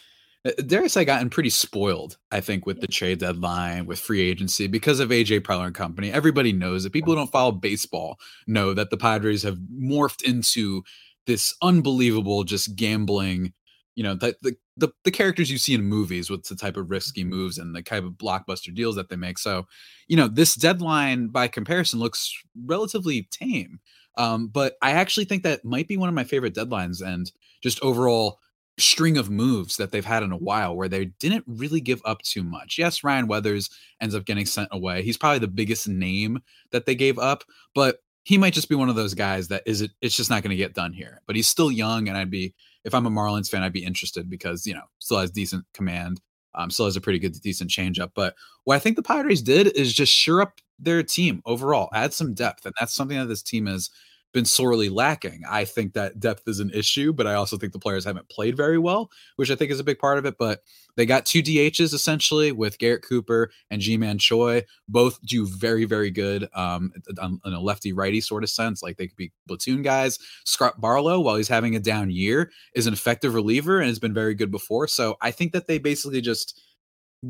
dare 0.65 0.83
I 0.83 0.87
say 0.87 1.05
gotten 1.05 1.29
pretty 1.29 1.51
spoiled, 1.51 2.17
I 2.31 2.41
think, 2.41 2.65
with 2.65 2.81
the 2.81 2.87
trade 2.87 3.19
deadline, 3.19 3.85
with 3.85 3.99
free 3.99 4.21
agency, 4.21 4.65
because 4.65 4.99
of 4.99 5.09
AJ 5.09 5.41
Preller 5.41 5.67
and 5.67 5.75
company. 5.75 6.11
Everybody 6.11 6.53
knows 6.53 6.83
that 6.83 6.93
people 6.93 7.13
who 7.13 7.17
don't 7.17 7.31
follow 7.31 7.51
baseball 7.51 8.17
know 8.47 8.73
that 8.73 8.89
the 8.89 8.97
Padres 8.97 9.43
have 9.43 9.59
morphed 9.71 10.23
into 10.23 10.83
this 11.27 11.55
unbelievable 11.61 12.43
just 12.43 12.75
gambling 12.75 13.53
you 13.95 14.03
know 14.03 14.15
the, 14.15 14.35
the, 14.41 14.55
the 14.77 14.91
the 15.03 15.11
characters 15.11 15.51
you 15.51 15.57
see 15.57 15.73
in 15.73 15.83
movies 15.83 16.29
with 16.29 16.43
the 16.45 16.55
type 16.55 16.77
of 16.77 16.89
risky 16.89 17.23
moves 17.23 17.57
and 17.57 17.75
the 17.75 17.81
type 17.81 18.03
of 18.03 18.13
blockbuster 18.13 18.73
deals 18.73 18.95
that 18.95 19.09
they 19.09 19.15
make. 19.15 19.37
So 19.37 19.67
you 20.07 20.17
know 20.17 20.27
this 20.27 20.55
deadline 20.55 21.27
by 21.27 21.47
comparison 21.47 21.99
looks 21.99 22.33
relatively 22.65 23.27
tame 23.31 23.79
um, 24.17 24.47
but 24.47 24.75
i 24.81 24.91
actually 24.91 25.25
think 25.25 25.43
that 25.43 25.63
might 25.63 25.87
be 25.87 25.97
one 25.97 26.09
of 26.09 26.15
my 26.15 26.23
favorite 26.23 26.53
deadlines 26.53 27.05
and 27.05 27.31
just 27.61 27.81
overall 27.81 28.39
string 28.77 29.17
of 29.17 29.29
moves 29.29 29.77
that 29.77 29.91
they've 29.91 30.05
had 30.05 30.23
in 30.23 30.31
a 30.31 30.37
while 30.37 30.75
where 30.75 30.89
they 30.89 31.05
didn't 31.19 31.43
really 31.45 31.81
give 31.81 32.01
up 32.03 32.21
too 32.21 32.43
much. 32.43 32.77
Yes 32.77 33.03
ryan 33.03 33.27
weathers 33.27 33.69
ends 34.01 34.15
up 34.15 34.25
getting 34.25 34.45
sent 34.45 34.69
away. 34.71 35.03
He's 35.03 35.17
probably 35.17 35.39
the 35.39 35.47
biggest 35.47 35.87
name 35.87 36.39
that 36.71 36.85
they 36.85 36.95
gave 36.95 37.19
up 37.19 37.43
but 37.75 37.99
he 38.23 38.37
might 38.37 38.53
just 38.53 38.69
be 38.69 38.75
one 38.75 38.89
of 38.89 38.95
those 38.95 39.13
guys 39.13 39.47
that 39.47 39.63
is 39.65 39.81
it 39.81 39.91
it's 40.01 40.15
just 40.15 40.29
not 40.29 40.43
going 40.43 40.51
to 40.51 40.55
get 40.55 40.73
done 40.73 40.93
here. 40.93 41.21
But 41.25 41.35
he's 41.35 41.47
still 41.47 41.71
young, 41.71 42.07
and 42.07 42.17
I'd 42.17 42.31
be 42.31 42.53
if 42.83 42.93
I'm 42.93 43.05
a 43.05 43.11
Marlins 43.11 43.49
fan, 43.49 43.63
I'd 43.63 43.73
be 43.73 43.83
interested 43.83 44.29
because 44.29 44.65
you 44.65 44.73
know 44.73 44.83
still 44.99 45.19
has 45.19 45.31
decent 45.31 45.65
command, 45.73 46.21
um, 46.55 46.69
still 46.69 46.85
has 46.85 46.95
a 46.95 47.01
pretty 47.01 47.19
good 47.19 47.39
decent 47.41 47.69
changeup. 47.69 48.11
But 48.15 48.35
what 48.63 48.75
I 48.75 48.79
think 48.79 48.95
the 48.95 49.03
Padres 49.03 49.41
did 49.41 49.67
is 49.75 49.93
just 49.93 50.13
sure 50.13 50.41
up 50.41 50.59
their 50.79 51.03
team 51.03 51.41
overall, 51.45 51.89
add 51.93 52.13
some 52.13 52.33
depth, 52.33 52.65
and 52.65 52.75
that's 52.79 52.93
something 52.93 53.17
that 53.17 53.27
this 53.27 53.43
team 53.43 53.65
has 53.65 53.89
been 54.33 54.45
sorely 54.45 54.89
lacking. 54.89 55.41
I 55.49 55.65
think 55.65 55.93
that 55.93 56.19
depth 56.19 56.47
is 56.47 56.59
an 56.59 56.71
issue, 56.71 57.11
but 57.13 57.27
I 57.27 57.33
also 57.33 57.57
think 57.57 57.73
the 57.73 57.79
players 57.79 58.05
haven't 58.05 58.29
played 58.29 58.55
very 58.55 58.77
well, 58.77 59.11
which 59.35 59.51
I 59.51 59.55
think 59.55 59.71
is 59.71 59.79
a 59.79 59.83
big 59.83 59.99
part 59.99 60.17
of 60.17 60.25
it. 60.25 60.37
But 60.37 60.61
they 60.95 61.05
got 61.05 61.25
two 61.25 61.43
DHs 61.43 61.93
essentially 61.93 62.51
with 62.51 62.77
Garrett 62.77 63.03
Cooper 63.03 63.51
and 63.69 63.81
Ji-Man 63.81 64.17
Choi. 64.17 64.63
Both 64.87 65.21
do 65.21 65.45
very, 65.45 65.85
very 65.85 66.11
good 66.11 66.49
um, 66.53 66.93
in 67.07 67.53
a 67.53 67.59
lefty 67.59 67.93
righty 67.93 68.21
sort 68.21 68.43
of 68.43 68.49
sense. 68.49 68.81
Like 68.81 68.97
they 68.97 69.07
could 69.07 69.17
be 69.17 69.31
platoon 69.47 69.81
guys. 69.81 70.19
Scott 70.45 70.79
Barlow, 70.79 71.19
while 71.19 71.35
he's 71.35 71.47
having 71.47 71.75
a 71.75 71.79
down 71.79 72.09
year, 72.09 72.51
is 72.73 72.87
an 72.87 72.93
effective 72.93 73.33
reliever 73.33 73.79
and 73.79 73.87
has 73.87 73.99
been 73.99 74.13
very 74.13 74.33
good 74.33 74.51
before. 74.51 74.87
So 74.87 75.17
I 75.21 75.31
think 75.31 75.51
that 75.53 75.67
they 75.67 75.77
basically 75.77 76.21
just 76.21 76.59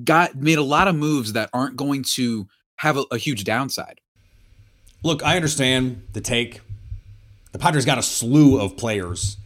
got 0.04 0.36
made 0.36 0.58
a 0.58 0.64
lot 0.64 0.88
of 0.88 0.96
moves 0.96 1.34
that 1.34 1.50
aren't 1.54 1.76
going 1.76 2.04
to 2.16 2.48
have 2.78 2.98
a, 2.98 3.04
a 3.12 3.18
huge 3.18 3.44
downside. 3.44 4.00
Look, 5.04 5.24
I 5.24 5.36
understand 5.36 6.04
the 6.14 6.22
take 6.22 6.62
the 7.52 7.60
Padres 7.60 7.86
got 7.86 7.98
a 7.98 8.04
slew 8.04 8.60
of 8.60 8.78
players 8.78 9.38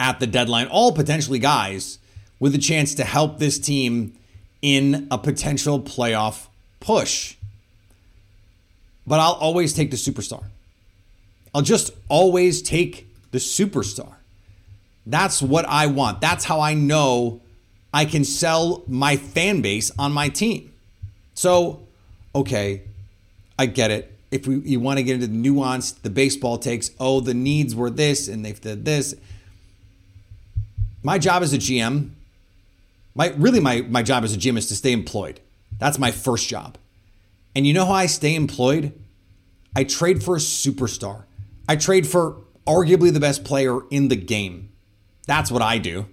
at 0.00 0.20
the 0.20 0.26
deadline, 0.26 0.66
all 0.66 0.92
potentially 0.92 1.38
guys 1.38 1.98
with 2.40 2.54
a 2.54 2.58
chance 2.58 2.94
to 2.96 3.04
help 3.04 3.38
this 3.38 3.58
team 3.58 4.14
in 4.60 5.06
a 5.10 5.18
potential 5.18 5.80
playoff 5.80 6.46
push. 6.80 7.36
But 9.06 9.20
I'll 9.20 9.32
always 9.32 9.72
take 9.72 9.90
the 9.90 9.96
superstar. 9.96 10.44
I'll 11.54 11.62
just 11.62 11.90
always 12.08 12.62
take 12.62 13.06
the 13.30 13.38
superstar. 13.38 14.14
That's 15.06 15.42
what 15.42 15.66
I 15.68 15.86
want. 15.86 16.20
That's 16.20 16.44
how 16.44 16.60
I 16.60 16.74
know 16.74 17.40
I 17.92 18.06
can 18.06 18.24
sell 18.24 18.82
my 18.88 19.16
fan 19.16 19.60
base 19.60 19.92
on 19.98 20.12
my 20.12 20.28
team. 20.28 20.72
So, 21.34 21.86
okay, 22.34 22.82
I 23.58 23.66
get 23.66 23.90
it 23.90 24.13
if 24.34 24.48
we, 24.48 24.56
you 24.56 24.80
want 24.80 24.98
to 24.98 25.04
get 25.04 25.14
into 25.14 25.28
the 25.28 25.32
nuance, 25.32 25.92
the 25.92 26.10
baseball 26.10 26.58
takes, 26.58 26.90
oh, 26.98 27.20
the 27.20 27.34
needs 27.34 27.72
were 27.72 27.88
this 27.88 28.26
and 28.26 28.44
they've 28.44 28.60
did 28.60 28.84
this. 28.84 29.14
My 31.04 31.18
job 31.18 31.44
as 31.44 31.52
a 31.52 31.58
GM, 31.58 32.10
my 33.14 33.28
really 33.36 33.60
my, 33.60 33.82
my 33.82 34.02
job 34.02 34.24
as 34.24 34.34
a 34.34 34.36
GM 34.36 34.58
is 34.58 34.66
to 34.66 34.74
stay 34.74 34.90
employed. 34.90 35.38
That's 35.78 36.00
my 36.00 36.10
first 36.10 36.48
job. 36.48 36.78
And 37.54 37.64
you 37.64 37.72
know 37.72 37.84
how 37.84 37.92
I 37.92 38.06
stay 38.06 38.34
employed? 38.34 38.92
I 39.76 39.84
trade 39.84 40.24
for 40.24 40.34
a 40.34 40.40
superstar. 40.40 41.22
I 41.68 41.76
trade 41.76 42.04
for 42.04 42.38
arguably 42.66 43.12
the 43.12 43.20
best 43.20 43.44
player 43.44 43.82
in 43.90 44.08
the 44.08 44.16
game. 44.16 44.72
That's 45.28 45.52
what 45.52 45.62
I 45.62 45.78
do. 45.78 46.06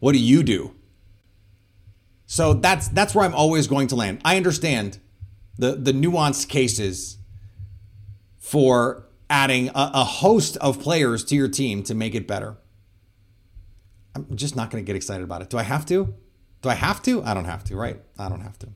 What 0.00 0.12
do 0.12 0.18
you 0.18 0.42
do? 0.42 0.74
So 2.24 2.54
that's 2.54 2.88
that's 2.88 3.14
where 3.14 3.26
I'm 3.26 3.34
always 3.34 3.66
going 3.66 3.88
to 3.88 3.96
land. 3.96 4.22
I 4.24 4.38
understand 4.38 4.98
the 5.58 5.72
the 5.72 5.92
nuanced 5.92 6.48
cases 6.48 7.18
for 8.44 9.06
adding 9.30 9.70
a, 9.70 9.90
a 9.94 10.04
host 10.04 10.58
of 10.58 10.78
players 10.78 11.24
to 11.24 11.34
your 11.34 11.48
team 11.48 11.82
to 11.82 11.94
make 11.94 12.14
it 12.14 12.28
better. 12.28 12.58
I'm 14.14 14.36
just 14.36 14.54
not 14.54 14.70
going 14.70 14.84
to 14.84 14.86
get 14.86 14.96
excited 14.96 15.24
about 15.24 15.40
it. 15.40 15.48
Do 15.48 15.56
I 15.56 15.62
have 15.62 15.86
to? 15.86 16.14
Do 16.60 16.68
I 16.68 16.74
have 16.74 17.02
to? 17.04 17.24
I 17.24 17.32
don't 17.32 17.46
have 17.46 17.64
to, 17.64 17.74
right? 17.74 18.02
I 18.18 18.28
don't 18.28 18.42
have 18.42 18.58
to. 18.58 18.68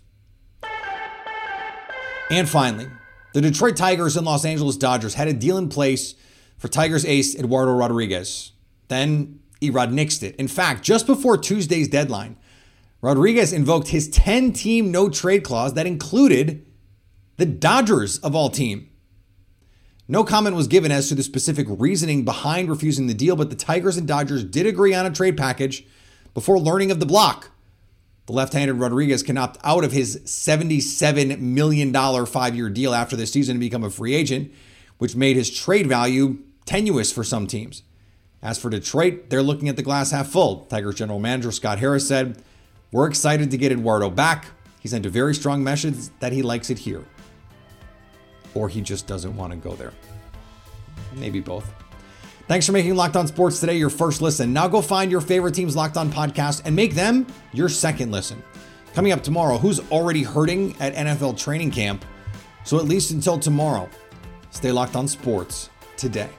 And 2.31 2.48
finally, 2.48 2.88
the 3.35 3.42
Detroit 3.42 3.76
Tigers 3.76 4.16
and 4.16 4.24
Los 4.24 4.46
Angeles 4.46 4.78
Dodgers 4.78 5.12
had 5.12 5.28
a 5.28 5.35
deal 5.35 5.59
in 5.59 5.68
place 5.68 6.14
for 6.57 6.68
Tigers 6.68 7.04
ace 7.04 7.38
Eduardo 7.38 7.72
Rodriguez. 7.72 8.52
Then 8.88 9.40
Erod 9.61 9.92
nixed 9.92 10.22
it. 10.22 10.35
In 10.37 10.48
fact, 10.48 10.83
just 10.83 11.07
before 11.07 11.37
Tuesday's 11.37 11.88
deadline, 11.88 12.38
Rodriguez 13.02 13.52
invoked 13.52 13.88
his 13.88 14.09
10 14.09 14.54
team 14.54 14.90
no 14.90 15.11
trade 15.11 15.44
clause 15.44 15.74
that 15.74 15.87
included 15.87 16.64
the 17.37 17.44
Dodgers 17.44 18.16
of 18.20 18.35
all 18.35 18.48
team. 18.48 18.88
No 20.11 20.25
comment 20.25 20.57
was 20.57 20.68
given 20.68 20.90
as 20.90 21.11
to 21.11 21.14
the 21.14 21.23
specific 21.23 21.66
reasoning 21.68 22.25
behind 22.25 22.71
refusing 22.71 23.09
the 23.09 23.14
deal, 23.14 23.37
but 23.37 23.51
the 23.51 23.57
Tigers 23.57 23.99
and 23.99 24.09
Dodgers 24.09 24.42
did 24.42 24.66
agree 24.66 24.94
on 24.94 25.05
a 25.05 25.11
trade 25.11 25.37
package 25.37 25.85
before 26.33 26.59
learning 26.59 26.90
of 26.90 26.99
the 26.99 27.05
block. 27.05 27.51
The 28.25 28.33
left 28.33 28.55
handed 28.55 28.75
Rodriguez 28.75 29.23
can 29.23 29.37
opt 29.37 29.59
out 29.62 29.85
of 29.85 29.92
his 29.92 30.16
$77 30.25 31.40
million 31.40 31.92
five 32.27 32.57
year 32.57 32.71
deal 32.71 32.94
after 32.94 33.16
this 33.16 33.33
season 33.33 33.57
to 33.57 33.61
become 33.61 33.85
a 33.85 33.90
free 33.90 34.14
agent, 34.14 34.51
which 34.97 35.14
made 35.14 35.37
his 35.37 35.51
trade 35.51 35.87
value 35.87 36.38
tenuous 36.64 37.12
for 37.12 37.23
some 37.23 37.47
teams. 37.47 37.83
As 38.42 38.59
for 38.59 38.71
Detroit, 38.71 39.29
they're 39.29 39.42
looking 39.42 39.68
at 39.68 39.77
the 39.77 39.83
glass 39.83 40.11
half 40.11 40.29
full. 40.29 40.64
Tigers 40.66 40.94
general 40.94 41.18
manager 41.18 41.53
Scott 41.53 41.81
Harris 41.81 42.09
said, 42.09 42.42
We're 42.92 43.09
excited 43.09 43.51
to 43.51 43.59
get 43.59 43.73
Eduardo 43.73 44.09
back. 44.09 44.47
He 44.81 44.88
sent 44.88 45.05
a 45.05 45.11
very 45.11 45.35
strong 45.35 45.62
message 45.62 45.97
that 46.21 46.33
he 46.33 46.40
likes 46.40 46.71
it 46.71 46.79
here 46.79 47.05
or 48.54 48.68
he 48.68 48.80
just 48.80 49.06
doesn't 49.06 49.37
want 49.37 49.52
to 49.52 49.58
go 49.58 49.74
there. 49.74 49.92
Maybe 51.14 51.40
both. 51.40 51.72
Thanks 52.46 52.66
for 52.66 52.72
making 52.72 52.94
Locked 52.94 53.16
On 53.16 53.26
Sports 53.26 53.61
today 53.61 53.76
your 53.76 53.90
first 53.90 54.22
listen. 54.22 54.52
Now 54.52 54.68
go 54.68 54.80
find 54.80 55.11
your 55.11 55.20
favorite 55.20 55.54
team's 55.54 55.76
Locked 55.76 55.96
On 55.96 56.11
podcast 56.11 56.62
and 56.64 56.74
make 56.74 56.94
them 56.94 57.26
your 57.52 57.68
second 57.68 58.11
listen. 58.11 58.42
Coming 58.94 59.12
up 59.12 59.22
tomorrow, 59.22 59.58
who's 59.58 59.80
already 59.90 60.22
hurting 60.22 60.74
at 60.80 60.94
NFL 60.94 61.38
training 61.38 61.70
camp? 61.70 62.04
So 62.64 62.78
at 62.78 62.84
least 62.84 63.11
until 63.11 63.38
tomorrow, 63.38 63.88
stay 64.50 64.72
locked 64.72 64.96
on 64.96 65.06
sports 65.06 65.70
today. 65.96 66.30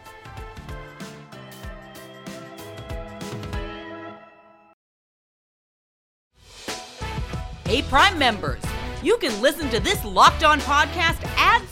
Hey, 7.65 7.83
Prime 7.83 8.17
members 8.17 8.63
you 9.01 9.17
can 9.17 9.41
listen 9.41 9.69
to 9.69 9.79
this 9.79 10.03
Locked 10.03 10.43
On 10.43 10.59
podcast 10.59 11.23
ad 11.37 11.61